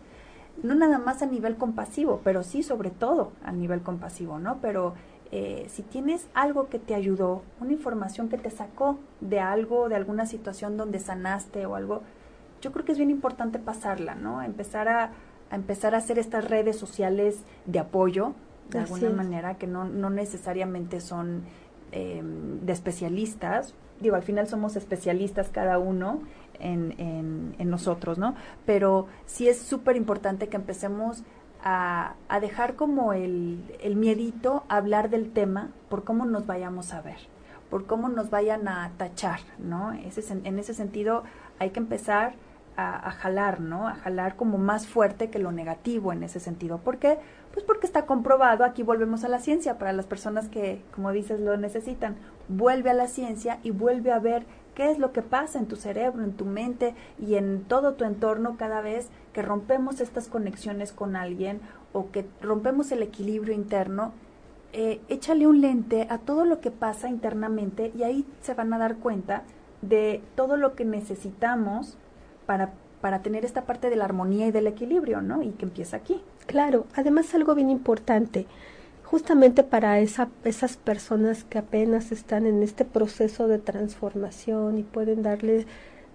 [0.64, 4.60] No nada más a nivel compasivo, pero sí sobre todo a nivel compasivo, ¿no?
[4.62, 4.94] Pero
[5.32, 9.96] eh, si tienes algo que te ayudó, una información que te sacó de algo, de
[9.96, 12.04] alguna situación donde sanaste o algo,
[12.62, 14.42] yo creo que es bien importante pasarla, ¿no?
[14.42, 15.12] Empezar a,
[15.52, 18.34] empezar a hacer estas redes sociales de apoyo,
[18.70, 21.44] de alguna manera, que no, no necesariamente son
[21.92, 23.76] em, de especialistas.
[24.00, 26.22] Digo, al final somos especialistas cada uno
[26.60, 28.36] en, nosotros, ¿no?
[28.66, 31.24] Pero sí es súper importante que empecemos
[31.64, 33.60] a, dejar como el,
[33.96, 37.18] miedito a hablar del tema por cómo nos vayamos a ver,
[37.70, 39.94] por cómo nos vayan a tachar, ¿no?
[39.94, 41.24] En ese sentido
[41.60, 42.34] hay que empezar
[42.78, 43.88] a, jalar, ¿no?
[43.88, 46.80] A jalar como más fuerte que lo negativo en ese sentido.
[46.80, 47.18] ¿Por qué?
[47.54, 51.40] Pues porque está comprobado, aquí volvemos a la ciencia, para las personas que, como dices,
[51.40, 52.16] lo necesitan,
[52.50, 55.76] vuelve a la ciencia y vuelve a ver qué es lo que pasa en tu
[55.76, 60.92] cerebro, en tu mente y en todo tu entorno cada vez que rompemos estas conexiones
[60.92, 61.62] con alguien
[61.94, 64.12] o que rompemos el equilibrio interno,
[64.74, 68.78] eh, échale un lente a todo lo que pasa internamente y ahí se van a
[68.78, 69.44] dar cuenta
[69.82, 71.98] de todo lo que necesitamos
[72.46, 75.42] para, para tener esta parte de la armonía y del equilibrio, ¿no?
[75.42, 76.22] Y que empieza aquí.
[76.46, 78.46] Claro, además algo bien importante,
[79.06, 85.24] justamente para esa, esas personas que apenas están en este proceso de transformación y pueden
[85.24, 85.66] darle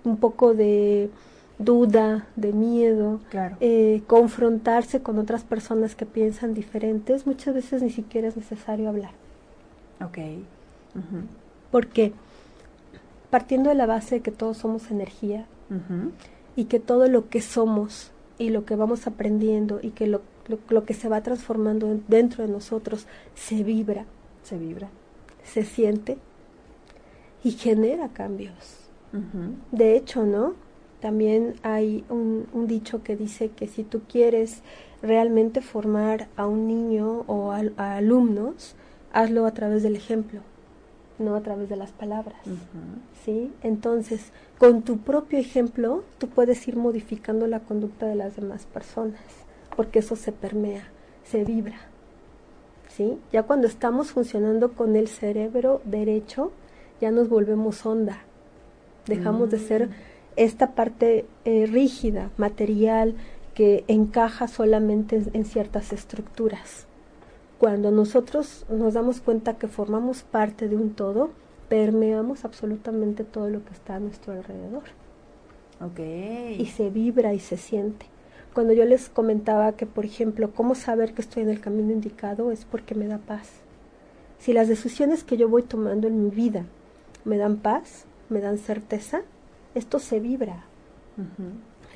[0.05, 1.11] un poco de
[1.59, 3.57] duda, de miedo, claro.
[3.61, 9.13] eh, confrontarse con otras personas que piensan diferentes, muchas veces ni siquiera es necesario hablar.
[10.03, 10.19] Ok.
[11.71, 12.13] Porque
[13.31, 15.47] partiendo de la base de que todos somos energía,
[16.57, 20.23] y que todo lo que somos y lo que vamos aprendiendo y que lo,
[20.69, 24.05] lo, que se va transformando dentro de nosotros se vibra.
[24.43, 24.89] Se vibra.
[25.45, 26.19] Se siente
[27.43, 28.77] y genera cambios.
[29.73, 30.55] De hecho, ¿no?
[31.01, 34.63] También hay un, un, dicho que dice que si tú quieres
[35.03, 38.77] realmente formar a un niño o a alumnos,
[39.13, 40.43] hazlo a través del ejemplo
[41.21, 42.41] no a través de las palabras.
[43.25, 43.53] ¿Sí?
[43.63, 49.21] Entonces, con tu propio ejemplo, tú puedes ir modificando la conducta de las demás personas,
[49.81, 50.83] porque eso se permea,
[51.25, 51.81] se vibra.
[52.89, 53.19] ¿Sí?
[53.33, 56.53] Ya cuando estamos funcionando con el cerebro derecho,
[57.01, 58.19] ya nos volvemos onda.
[59.07, 59.93] Dejamos de ser mm.
[60.37, 63.15] esta parte eh, rígida, material,
[63.55, 66.87] que encaja solamente en ciertas estructuras.
[67.59, 71.31] Cuando nosotros nos damos cuenta que formamos parte de un todo,
[71.71, 74.83] permeamos absolutamente todo lo que está a nuestro alrededor.
[75.81, 76.61] Okay.
[76.61, 78.10] Y se vibra y se siente.
[78.55, 82.51] Cuando yo les comentaba que, por ejemplo, cómo saber que estoy en el camino indicado
[82.51, 83.49] es porque me da paz.
[84.39, 86.65] Si las decisiones que yo voy tomando en mi vida
[87.25, 89.23] me dan paz, me dan certeza,
[89.75, 90.65] esto se vibra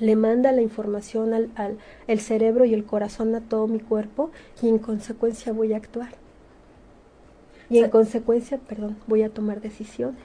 [0.01, 4.31] le manda la información al, al el cerebro y el corazón a todo mi cuerpo
[4.63, 6.11] y en consecuencia voy a actuar.
[7.71, 10.21] Y en consecuencia, perdón, voy a tomar decisiones.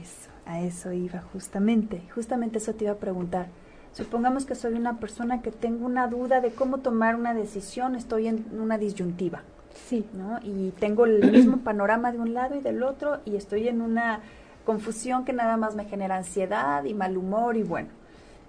[0.00, 2.02] Eso, a eso iba justamente.
[2.14, 3.46] Justamente eso te iba a preguntar.
[3.92, 8.26] Supongamos que soy una persona que tengo una duda de cómo tomar una decisión, estoy
[8.26, 9.42] en una disyuntiva.
[9.74, 10.04] Sí.
[10.14, 10.38] ¿no?
[10.42, 14.20] Y tengo el mismo panorama de un lado y del otro y estoy en una
[14.64, 17.88] confusión que nada más me genera ansiedad y mal humor y bueno.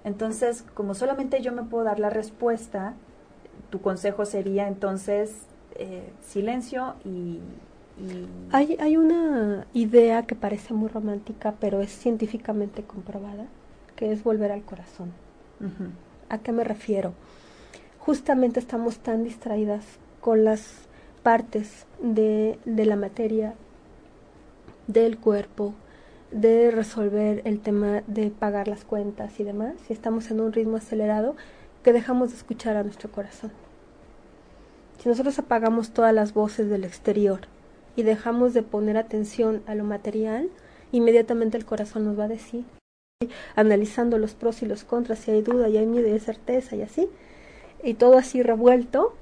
[0.04, 2.94] Entonces, como solamente yo me puedo dar la respuesta,
[3.70, 5.32] tu consejo sería entonces
[5.76, 7.40] eh, silencio y...
[8.52, 13.46] Hay, hay una idea que parece muy romántica, pero es científicamente comprobada,
[13.96, 15.12] que es volver al corazón.
[16.30, 17.14] ¿A qué me refiero?
[18.00, 19.86] Justamente estamos tan distraídas
[20.20, 20.88] con las
[21.22, 23.54] partes de, de la materia,
[24.88, 25.74] del cuerpo,
[26.32, 30.78] de resolver el tema de pagar las cuentas y demás, si estamos en un ritmo
[30.78, 31.36] acelerado,
[31.84, 33.52] que dejamos de escuchar a nuestro corazón.
[35.00, 37.42] Si nosotros apagamos todas las voces del exterior
[37.96, 40.50] y dejamos de poner atención a lo material,
[40.92, 42.66] inmediatamente el corazón nos va a decir,
[43.56, 46.76] analizando los pros y los contras, si hay duda y hay miedo y hay certeza
[46.76, 47.10] y así,
[47.84, 49.14] y todo así revuelto,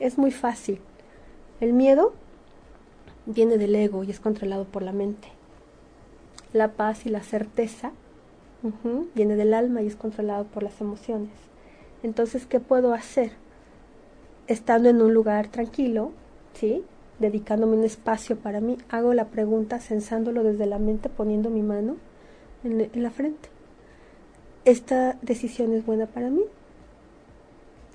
[0.00, 0.80] es muy fácil.
[1.60, 2.12] El miedo
[3.26, 5.28] viene del ego y es controlado por la mente
[6.52, 7.92] la paz y la certeza
[9.14, 11.32] viene del alma y es controlado por las emociones.
[12.02, 13.32] Entonces, ¿qué puedo hacer?
[14.46, 16.12] Estando en un lugar tranquilo,
[16.54, 16.84] ¿sí?
[17.18, 21.96] Dedicándome un espacio para mí, hago la pregunta sensándolo desde la mente, poniendo mi mano
[22.64, 23.48] en, la frente.
[24.64, 26.42] ¿Esta decisión es buena para mí?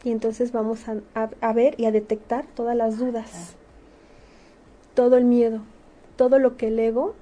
[0.04, 3.56] Y entonces vamos a ver y a detectar todas las dudas,
[4.94, 5.62] todo el miedo,
[6.16, 7.16] todo lo que el ego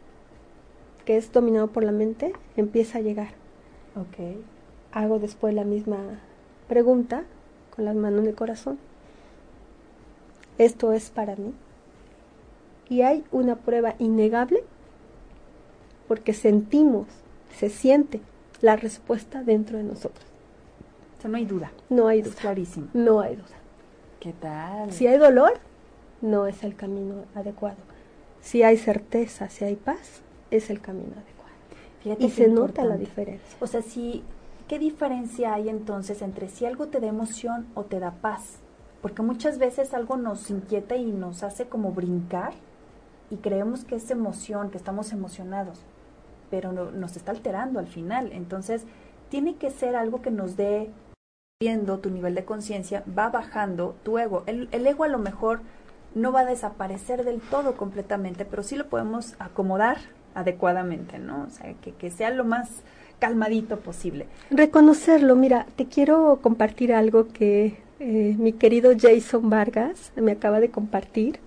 [1.05, 3.29] que es dominado por la mente, empieza a llegar.
[3.95, 4.37] Ok.
[4.91, 5.97] Hago después la misma
[6.67, 7.23] pregunta
[7.75, 8.79] con las manos en el corazón.
[10.57, 11.53] Esto es para mí.
[12.89, 14.63] Y hay una prueba innegable
[16.07, 17.07] porque sentimos,
[17.57, 18.21] se siente
[18.61, 20.25] la respuesta dentro de nosotros.
[21.17, 21.71] O sea, no hay duda.
[21.89, 22.33] No hay duda.
[22.33, 22.87] Es clarísimo.
[22.93, 23.57] No hay duda.
[24.19, 24.91] ¿Qué tal?
[24.91, 25.53] Si hay dolor,
[26.21, 27.77] no es el camino adecuado.
[28.41, 32.25] Si hay certeza, si hay paz, es el camino adecuado.
[32.25, 33.57] y se nota la diferencia.
[33.59, 34.23] O sea, si,
[34.67, 38.59] ¿qué diferencia hay entonces entre si algo te da emoción o te da paz?
[39.05, 42.53] porque muchas veces algo nos inquieta y nos hace como brincar
[43.29, 45.77] y creemos que es emoción, que estamos emocionados,
[46.49, 48.31] pero nos está alterando al final.
[48.31, 48.83] Entonces,
[49.29, 50.89] tiene que ser algo que nos dé
[51.59, 54.43] viendo tu nivel de conciencia, va bajando tu ego.
[54.45, 55.61] El, el, ego a lo mejor
[56.13, 59.97] no va a desaparecer del todo completamente, pero sí lo podemos acomodar
[60.33, 61.45] adecuadamente, ¿no?
[61.47, 62.69] O sea, que, que sea lo más
[63.19, 64.27] calmadito posible.
[64.51, 70.69] Reconocerlo, mira, te quiero compartir algo que eh, mi querido Jason Vargas me acaba de
[70.69, 71.39] compartir.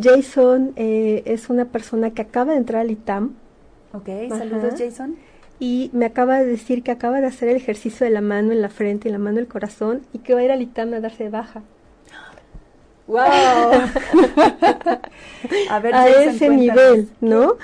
[0.00, 3.34] Jason eh, es una persona que acaba de entrar al ITAM.
[3.94, 5.16] Ok, saludos Jason.
[5.60, 8.60] Y me acaba de decir que acaba de hacer el ejercicio de la mano en
[8.60, 10.92] la frente y la mano en el corazón y que va a ir al ITAM
[10.94, 11.62] a darse de baja.
[13.06, 13.20] ¡Wow!
[15.70, 17.54] a, ver, a ese nivel, ¿no?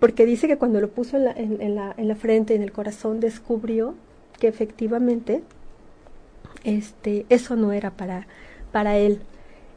[0.00, 2.72] Porque dice que cuando lo puso en la, en, la, en la frente, en el
[2.72, 3.94] corazón, descubrió
[4.40, 5.42] que efectivamente
[6.64, 8.26] este, eso no era para,
[8.72, 9.20] para él.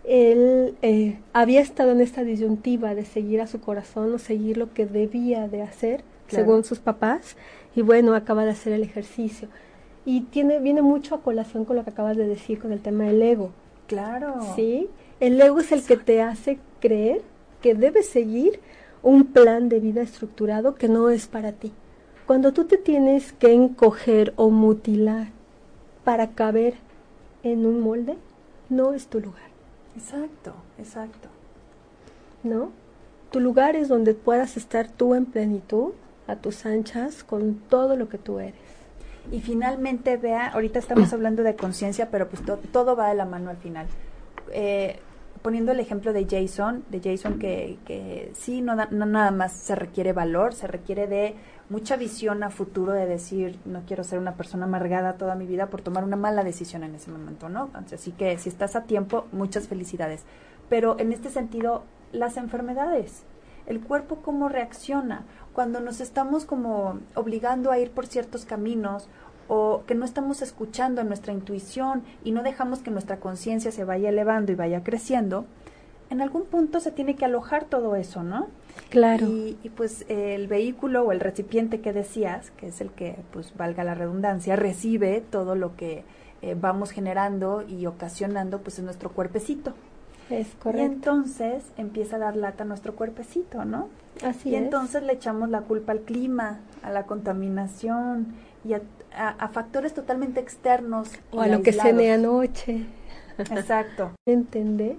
[0.07, 4.73] Él eh, había estado en esta disyuntiva de seguir a su corazón o seguir lo
[4.73, 7.35] que debía de hacer, según sus papás,
[7.75, 9.49] y bueno, acaba de hacer el ejercicio.
[10.05, 13.03] Y tiene, viene mucho a colación con lo que acabas de decir con el tema
[13.03, 13.51] del ego.
[13.87, 14.35] Claro.
[14.55, 14.89] Sí,
[15.19, 17.21] el ego es el que te hace creer
[17.61, 18.61] que debes seguir
[19.03, 21.73] un plan de vida estructurado que no es para ti.
[22.25, 25.27] Cuando tú te tienes que encoger o mutilar
[26.05, 26.75] para caber
[27.43, 28.15] en un molde,
[28.69, 29.56] no es tu lugar.
[29.97, 31.27] Exacto, exacto.
[32.43, 32.71] ¿No?
[33.31, 35.93] Tu lugar es donde puedas estar tú en plenitud,
[36.27, 38.55] a tus anchas, con todo lo que tú eres.
[39.31, 43.49] Y finalmente, vea, ahorita estamos hablando de conciencia, pero pues todo va de la mano
[43.49, 43.87] al final.
[44.51, 44.99] Eh,
[45.41, 49.75] poniendo el ejemplo de Jason, de Jason que, que sí, no, no nada más se
[49.75, 51.35] requiere valor, se requiere de
[51.69, 55.67] mucha visión a futuro de decir, no quiero ser una persona amargada toda mi vida
[55.67, 57.69] por tomar una mala decisión en ese momento, ¿no?
[57.73, 60.23] Así que si estás a tiempo, muchas felicidades.
[60.69, 63.23] Pero en este sentido, las enfermedades,
[63.65, 69.09] el cuerpo cómo reacciona cuando nos estamos como obligando a ir por ciertos caminos
[69.49, 74.09] o que no estamos escuchando nuestra intuición y no dejamos que nuestra conciencia se vaya
[74.09, 75.45] elevando y vaya creciendo,
[76.09, 78.47] en algún punto se tiene que alojar todo eso, ¿no?
[78.89, 79.27] Claro.
[79.27, 83.83] Y, pues el vehículo o el recipiente que decías, que es el que, pues valga
[83.83, 86.03] la redundancia, recibe todo lo que
[86.41, 89.73] eh, vamos generando y ocasionando, pues en nuestro cuerpecito.
[90.29, 90.81] Es correcto.
[90.81, 93.89] Y entonces empieza a dar lata a nuestro cuerpecito, ¿no?
[94.23, 98.33] Así y entonces le echamos la culpa al clima, a la contaminación
[98.65, 98.81] y a,
[99.49, 101.11] factores totalmente externos.
[101.31, 102.85] O a lo que cené anoche.
[103.37, 104.11] Exacto.
[104.25, 104.95] Entender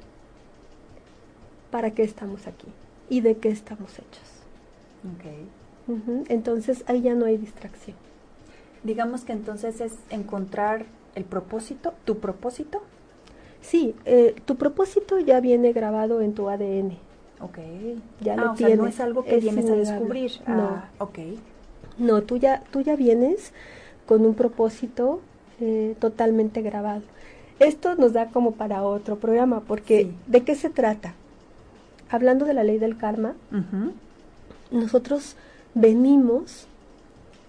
[1.70, 2.66] para qué estamos aquí
[3.08, 4.28] y de qué estamos hechos.
[5.16, 5.48] Okay.
[6.28, 7.96] Entonces ahí ya no hay distracción.
[8.84, 12.82] Digamos que entonces es encontrar el propósito, tu propósito.
[13.60, 16.98] Sí, eh, tu propósito ya viene grabado en tu ADN.
[17.40, 17.58] Ok.
[18.20, 18.78] Ya lo ah, tienes.
[18.78, 20.32] no es algo que vienes a descubrir.
[20.46, 20.62] No.
[20.62, 21.18] Ah, ok.
[21.98, 23.52] No, tú ya, tú ya vienes
[24.06, 25.20] con un propósito
[25.60, 27.02] eh, totalmente grabado.
[27.58, 31.14] Esto nos da como para otro programa, porque ¿de qué se trata?
[32.10, 33.34] Hablando de la ley del karma,
[34.70, 35.36] nosotros
[35.74, 36.66] venimos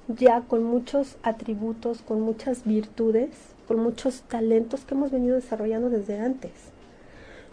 [0.08, 3.30] ya con muchos atributos, con muchas virtudes,
[3.68, 6.52] con muchos talentos que hemos venido desarrollando desde antes.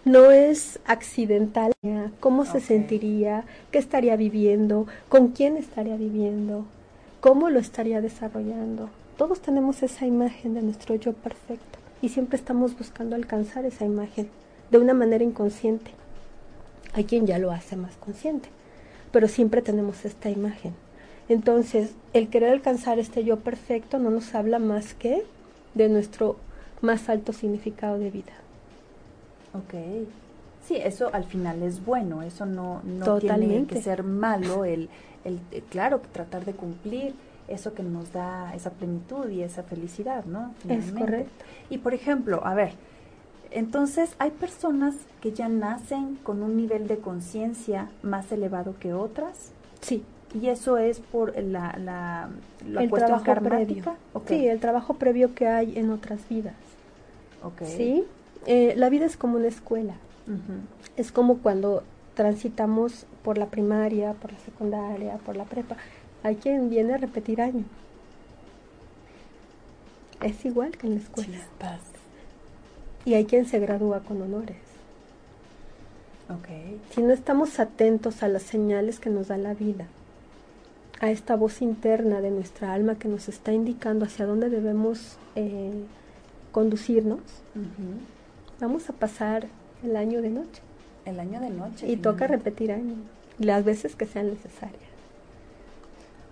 [0.04, 1.72] No es accidental
[2.20, 6.64] cómo se sentiría, qué estaría viviendo, con quién estaría viviendo,
[7.20, 8.88] cómo lo estaría desarrollando.
[9.18, 14.28] Todos tenemos esa imagen de nuestro yo perfecto y siempre estamos buscando alcanzar esa imagen
[14.70, 15.90] de una manera inconsciente.
[16.96, 18.48] Hay quien ya lo hace más consciente,
[19.12, 20.74] pero siempre tenemos esta imagen.
[21.28, 25.22] Entonces, el querer alcanzar este yo perfecto no nos habla más que
[25.74, 26.36] de nuestro
[26.80, 28.32] más alto significado de vida.
[29.52, 29.74] Ok.
[30.66, 34.88] Sí, eso al final es bueno, eso no, no tiene que ser malo, el,
[35.24, 37.14] el, eh, claro, tratar de cumplir
[37.46, 40.54] eso que nos da esa plenitud y esa felicidad, ¿no?
[40.68, 41.44] Es correcto.
[41.68, 42.72] Y por ejemplo, a ver,
[43.50, 49.52] entonces, hay personas que ya nacen con un nivel de conciencia más elevado que otras.
[49.80, 50.04] Sí.
[50.34, 52.28] Y eso es por la, la,
[52.80, 53.96] el trabajo previo.
[54.26, 56.54] Sí, el trabajo previo que hay en otras vidas.
[57.42, 57.76] Okay.
[57.76, 58.04] Sí.
[58.46, 59.94] Eh, la vida es como una escuela.
[60.96, 61.84] Es como cuando
[62.14, 65.76] transitamos por la primaria, por la secundaria, por la prepa.
[66.24, 67.64] Hay quien viene a repetir año.
[70.20, 71.38] Es igual que en la escuela
[73.06, 74.56] y hay quien se gradúa con honores.
[76.28, 76.80] Okay.
[76.90, 79.86] Si no estamos atentos a las señales que nos da la vida,
[81.00, 85.72] a esta voz interna de nuestra alma que nos está indicando hacia dónde debemos eh,
[86.50, 87.20] conducirnos,
[88.60, 89.46] vamos a pasar
[89.84, 90.62] el año de noche.
[91.04, 91.86] El año de noche.
[91.86, 92.96] Y toca repetir año,
[93.38, 94.82] las veces que sean necesarias.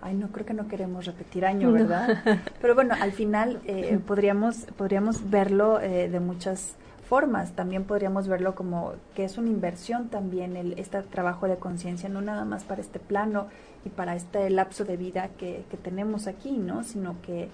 [0.04, 2.22] Ay, no, creo que no queremos repetir año, ¿verdad?
[2.60, 6.74] Pero bueno, al final eh, podríamos, podríamos verlo eh, de muchas
[7.08, 7.52] formas.
[7.52, 12.20] También podríamos verlo como que es una inversión también el, este trabajo de conciencia, no
[12.20, 13.46] nada más para este plano
[13.86, 16.84] y para este lapso de vida que, que tenemos aquí, ¿no?
[16.84, 17.48] Sino que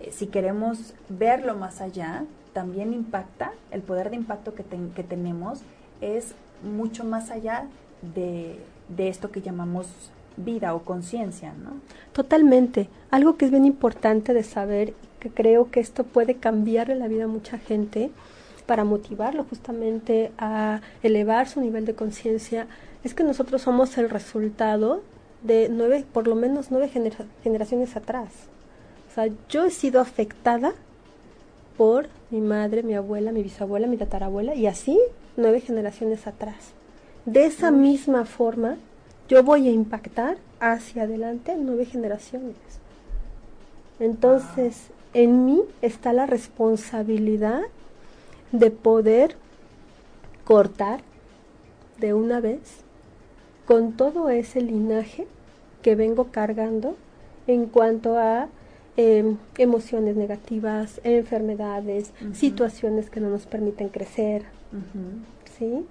[0.00, 4.62] eh, si queremos verlo más allá, también impacta, el poder de impacto que,
[4.94, 5.62] que tenemos
[6.02, 7.64] es mucho más allá
[8.02, 8.58] de,
[8.90, 10.12] de esto que llamamos
[10.44, 11.80] vida o conciencia, ¿no?
[12.12, 12.88] Totalmente.
[13.10, 17.24] Algo que es bien importante de saber, que creo que esto puede cambiarle la vida
[17.24, 18.10] a mucha gente
[18.66, 22.66] para motivarlo justamente a elevar su nivel de conciencia,
[23.04, 25.02] es que nosotros somos el resultado
[25.42, 26.90] de nueve, por lo menos nueve
[27.42, 28.28] generaciones atrás.
[29.10, 30.72] O sea, yo he sido afectada
[31.76, 34.98] por mi madre, mi abuela, mi bisabuela, mi tatarabuela y así
[35.36, 36.72] nueve generaciones atrás.
[37.24, 38.76] De esa misma forma,
[39.28, 42.56] yo voy a impactar hacia adelante nueve generaciones.
[44.00, 47.62] Entonces, en mí está la responsabilidad
[48.52, 49.36] de poder
[50.44, 51.00] cortar
[51.98, 52.80] de una vez
[53.66, 55.26] con todo ese linaje
[55.82, 56.96] que vengo cargando
[57.46, 58.48] en cuanto a
[58.96, 64.44] em, emociones negativas, enfermedades, situaciones que no nos permiten crecer.
[65.58, 65.84] ¿sí?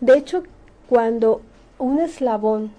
[0.00, 0.42] De hecho,
[0.88, 1.42] cuando
[1.80, 2.70] un eslabón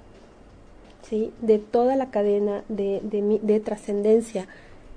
[1.01, 1.33] ¿sí?
[1.41, 4.47] de toda la cadena de, de, de trascendencia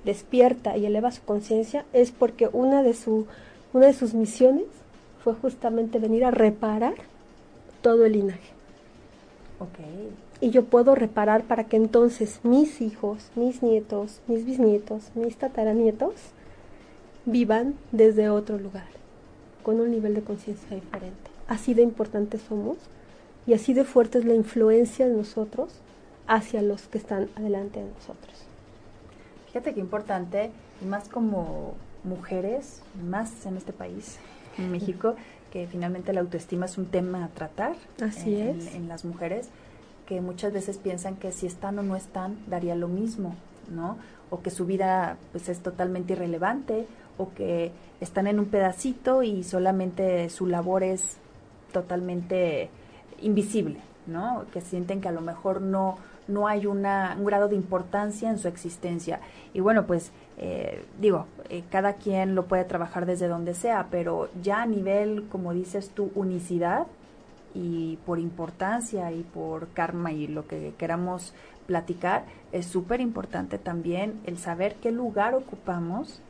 [0.04, 3.26] despierta y eleva su conciencia, es porque una de, su,
[3.72, 4.66] una de sus misiones
[5.22, 6.94] fue justamente venir a reparar
[7.80, 8.52] todo el linaje.
[9.58, 10.10] Okay.
[10.40, 16.12] Y yo puedo reparar para que entonces mis hijos, mis nietos, mis bisnietos, mis tataranietos
[17.24, 18.88] vivan desde otro lugar,
[19.62, 21.30] con un nivel de conciencia diferente.
[21.48, 22.76] Así de importantes somos
[23.46, 25.72] y así de fuerte es la influencia de nosotros
[26.26, 28.44] hacia los que están adelante de nosotros.
[29.46, 30.50] Fíjate qué importante,
[30.82, 34.18] y más como mujeres, más en este país,
[34.58, 35.14] en México,
[35.52, 38.74] que finalmente la autoestima es un tema a tratar Así en, es.
[38.74, 39.48] En, en, las mujeres,
[40.06, 43.36] que muchas veces piensan que si están o no están, daría lo mismo,
[43.70, 43.96] ¿no?
[44.30, 46.86] O que su vida pues es totalmente irrelevante,
[47.18, 47.70] o que
[48.00, 51.18] están en un pedacito y solamente su labor es
[51.72, 52.70] totalmente
[53.24, 54.44] invisible, ¿no?
[54.52, 55.98] Que sienten que a lo mejor no,
[56.28, 59.20] no hay una, un grado de importancia en su existencia.
[59.52, 64.28] Y bueno, pues eh, digo, eh, cada quien lo puede trabajar desde donde sea, pero
[64.42, 66.86] ya a nivel, como dices tú, unicidad
[67.54, 71.34] y por importancia y por karma y lo que queramos
[71.66, 76.20] platicar, es súper importante también el saber qué lugar ocupamos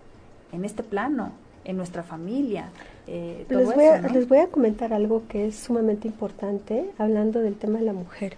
[0.53, 1.33] en este plano,
[1.65, 2.71] en nuestra familia.
[3.07, 4.09] Eh, les, voy eso, a, ¿no?
[4.09, 8.37] les voy a comentar algo que es sumamente importante, hablando del tema de la mujer.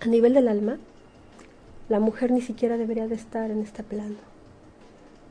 [0.00, 0.78] A nivel del alma,
[1.88, 4.16] la mujer ni siquiera debería de estar en este plano,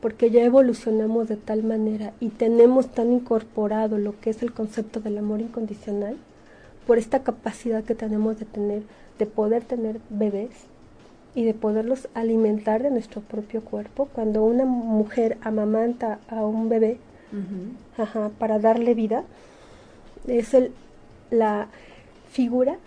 [0.02, 5.00] porque ya evolucionamos de tal manera y tenemos tan incorporado lo que es el concepto
[5.00, 6.18] del amor incondicional,
[6.88, 8.82] por esta capacidad que tenemos de tener,
[9.20, 10.50] de poder tener bebés
[11.36, 14.10] y de poderlos alimentar de nuestro propio cuerpo.
[14.12, 16.98] Cuando una mujer amamanta a un bebé,
[17.32, 18.04] uh -huh.
[18.04, 19.24] ajá, para darle vida,
[20.28, 20.72] es el,
[21.32, 21.68] la
[22.32, 22.78] figura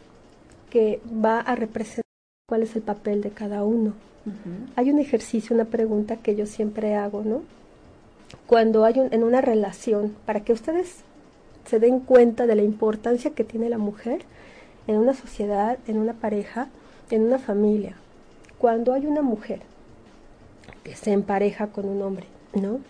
[0.71, 2.03] que va a representar
[2.49, 3.93] cuál es el papel de cada uno.
[4.25, 4.73] Uh -huh.
[4.77, 7.43] Hay un ejercicio, una pregunta que yo siempre hago, ¿no?
[8.47, 11.03] Cuando hay un, en una relación, para que ustedes
[11.67, 14.23] se den cuenta de la importancia que tiene la mujer
[14.87, 16.69] en una sociedad, en una pareja,
[17.11, 17.97] en una familia.
[18.59, 19.61] Cuando hay una mujer
[20.85, 22.81] que se empareja con un hombre, ¿no?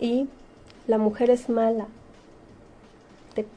[0.00, 0.28] Y
[0.86, 1.86] la mujer es mala,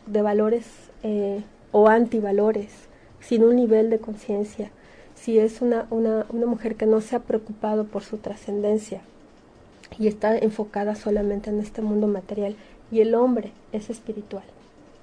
[0.07, 0.65] de, valores
[1.03, 2.71] eh, o antivalores,
[3.19, 4.71] sin un nivel de conciencia,
[5.15, 9.01] si es una, una, una, mujer que no se ha preocupado por su trascendencia
[9.97, 12.55] y está enfocada solamente en este mundo material,
[12.91, 14.43] y el hombre es espiritual,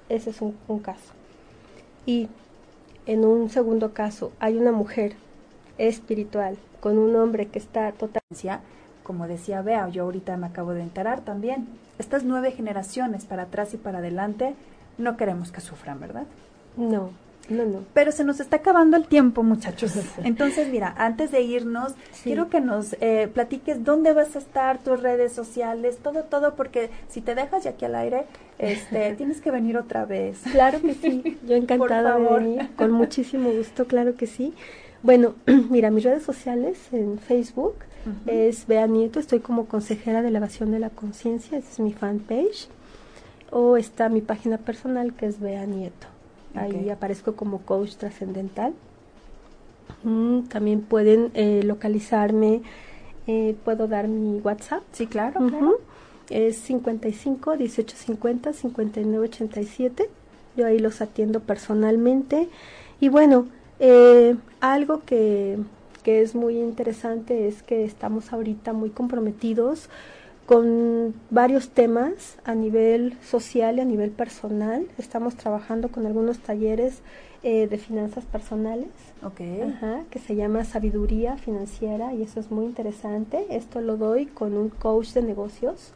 [0.09, 1.13] ese es un, un caso.
[2.05, 2.29] Y
[3.05, 5.13] en un segundo caso hay una mujer
[5.77, 8.23] espiritual con un hombre que está totalmente
[9.03, 11.67] como decía Bea, yo ahorita me acabo de enterar también,
[11.99, 14.55] estas nueve generaciones para atrás y para adelante,
[14.97, 16.25] no queremos que sufran, ¿verdad?
[16.77, 17.11] No,
[17.49, 17.79] no, no.
[17.93, 19.93] Pero se nos está acabando el tiempo, muchachos.
[20.23, 22.23] Entonces, mira, antes de irnos, sí.
[22.23, 26.89] quiero que nos eh, platiques dónde vas a estar, tus redes sociales, todo, todo, porque
[27.09, 28.25] si te dejas ya aquí al aire,
[28.59, 30.39] este, tienes que venir otra vez.
[30.51, 34.53] Claro que sí, yo encantada de venir, con muchísimo gusto, claro que sí.
[35.01, 35.35] Bueno,
[35.69, 37.75] mira, mis redes sociales en Facebook
[38.05, 38.31] uh -huh.
[38.31, 42.67] es Bea Nieto, estoy como consejera de elevación de la conciencia, esa es mi fanpage.
[43.51, 46.07] o está mi página personal que es Bea Nieto.
[46.55, 48.73] Ahí aparezco como coach trascendental.
[50.03, 52.61] Mm, también pueden eh, localizarme,
[53.27, 54.83] eh, puedo dar mi WhatsApp.
[54.91, 55.79] Sí, claro, claro.
[56.29, 60.09] Es 55 1850 59 87.
[60.55, 62.49] Yo ahí los atiendo personalmente.
[62.99, 63.47] Y bueno,
[63.79, 65.57] eh, algo que,
[66.03, 69.89] que es muy interesante es que estamos ahorita muy comprometidos
[70.45, 74.85] con varios temas a nivel social y a nivel personal.
[74.97, 77.01] Estamos trabajando con algunos talleres
[77.43, 78.89] eh, de finanzas personales,
[80.09, 83.45] que se llama Sabiduría Financiera y eso es muy interesante.
[83.49, 85.93] Esto lo doy con un coach de negocios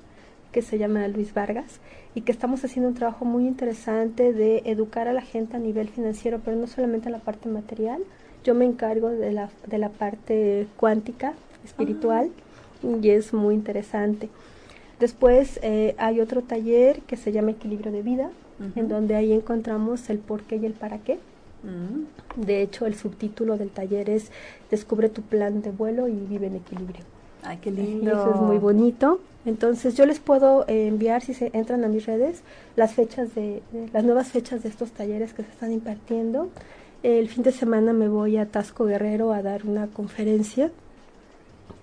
[0.52, 1.80] que se llama Luis Vargas
[2.16, 5.90] y que estamos haciendo un trabajo muy interesante de educar a la gente a nivel
[5.90, 8.02] financiero, pero no solamente en la parte material.
[8.48, 11.34] Yo me encargo de la, de la parte cuántica,
[11.66, 12.30] espiritual,
[12.82, 14.30] y es muy interesante.
[15.02, 18.30] Después eh, hay otro taller que se llama Equilibrio de Vida,
[18.78, 21.20] en donde ahí encontramos el por qué y el para qué.
[21.64, 22.46] Mm.
[22.46, 24.32] De hecho, el subtítulo del taller es
[24.72, 27.04] Descubre tu plan de vuelo y vive en equilibrio.
[27.44, 28.12] Ay, qué lindo.
[28.12, 29.20] eso es muy bonito.
[29.46, 32.44] Entonces, yo les puedo eh, enviar, si se entran a mis redes,
[32.78, 36.50] las fechas de, las nuevas fechas de estos talleres que se están impartiendo.
[37.04, 40.72] El fin de semana me voy a Tasco Guerrero a dar una conferencia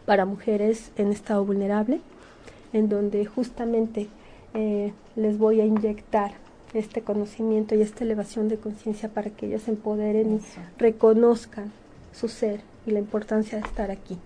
[0.07, 2.01] para mujeres en estado vulnerable,
[2.73, 4.09] en donde justamente
[4.55, 6.33] eh, les voy a inyectar
[6.75, 10.41] este conocimiento y esta elevación de conciencia para que ellas se empoderen y
[10.79, 11.71] reconozcan
[12.13, 14.19] su ser y la importancia de estar aquí.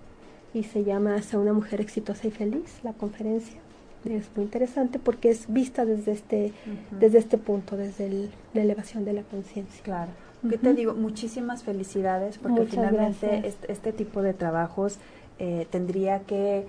[0.54, 3.60] Y se llama Hacia una mujer exitosa y feliz, la conferencia.
[4.06, 6.52] Es muy interesante porque es vista desde este,
[6.98, 9.82] desde este punto, desde la elevación de la conciencia.
[9.82, 10.27] Claro.
[10.48, 10.94] ¿Qué te digo?
[10.94, 14.98] Muchísimas felicidades porque finalmente este, este, tipo de trabajos
[15.38, 16.66] eh, tendría que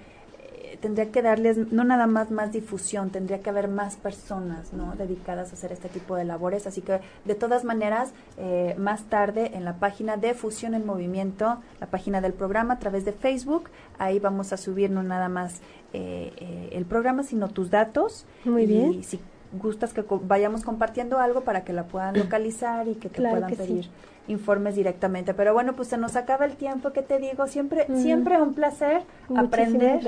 [0.79, 4.95] tendría que darles no nada más más difusión, tendría que haber más personas ¿no?
[4.95, 6.67] dedicadas a hacer este tipo de labores.
[6.67, 11.57] Así que de todas maneras, eh, más tarde en la página de Fusión en Movimiento,
[11.79, 15.61] la página del programa a través de Facebook, ahí vamos a subir no nada más
[15.93, 18.25] eh, eh, el programa, sino tus datos.
[18.45, 18.93] Muy bien.
[18.93, 19.19] Y si
[19.53, 23.89] gustas que vayamos compartiendo algo para que la puedan localizar y que te puedan pedir
[24.27, 25.33] informes directamente.
[25.33, 27.47] Pero bueno, pues se nos acaba el tiempo, ¿qué te digo?
[27.47, 29.01] Siempre, siempre un placer
[29.35, 30.01] aprender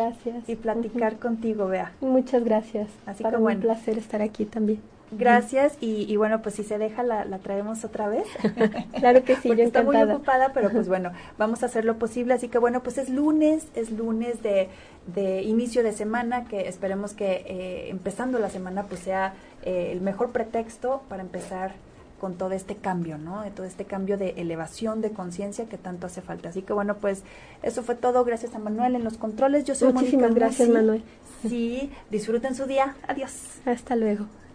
[0.47, 1.91] y platicar contigo, Bea.
[2.01, 2.89] Muchas gracias.
[3.05, 3.57] Así que bueno.
[3.57, 4.79] un placer estar aquí también.
[5.11, 8.25] Gracias y, bueno, pues si se deja la, traemos otra vez.
[8.99, 12.33] claro que sí, Porque está muy ocupada, pero pues bueno, vamos a hacer lo posible.
[12.33, 14.69] Así que bueno, pues es lunes, es lunes de,
[15.13, 19.33] de inicio de semana, que esperemos que eh, empezando la semana pues sea
[19.63, 21.73] eh, el mejor pretexto para empezar
[22.21, 23.41] con todo este cambio, ¿no?
[23.41, 26.49] De todo este cambio de elevación de conciencia que tanto hace falta.
[26.49, 27.23] Así que bueno, pues
[27.63, 28.23] eso fue todo.
[28.23, 29.65] Gracias a Manuel en los controles.
[29.65, 31.03] Yo soy Muchísimas gracias, Manuel.
[31.41, 32.95] Sí, disfruten su día.
[33.07, 33.33] Adiós.
[33.65, 34.27] Hasta luego.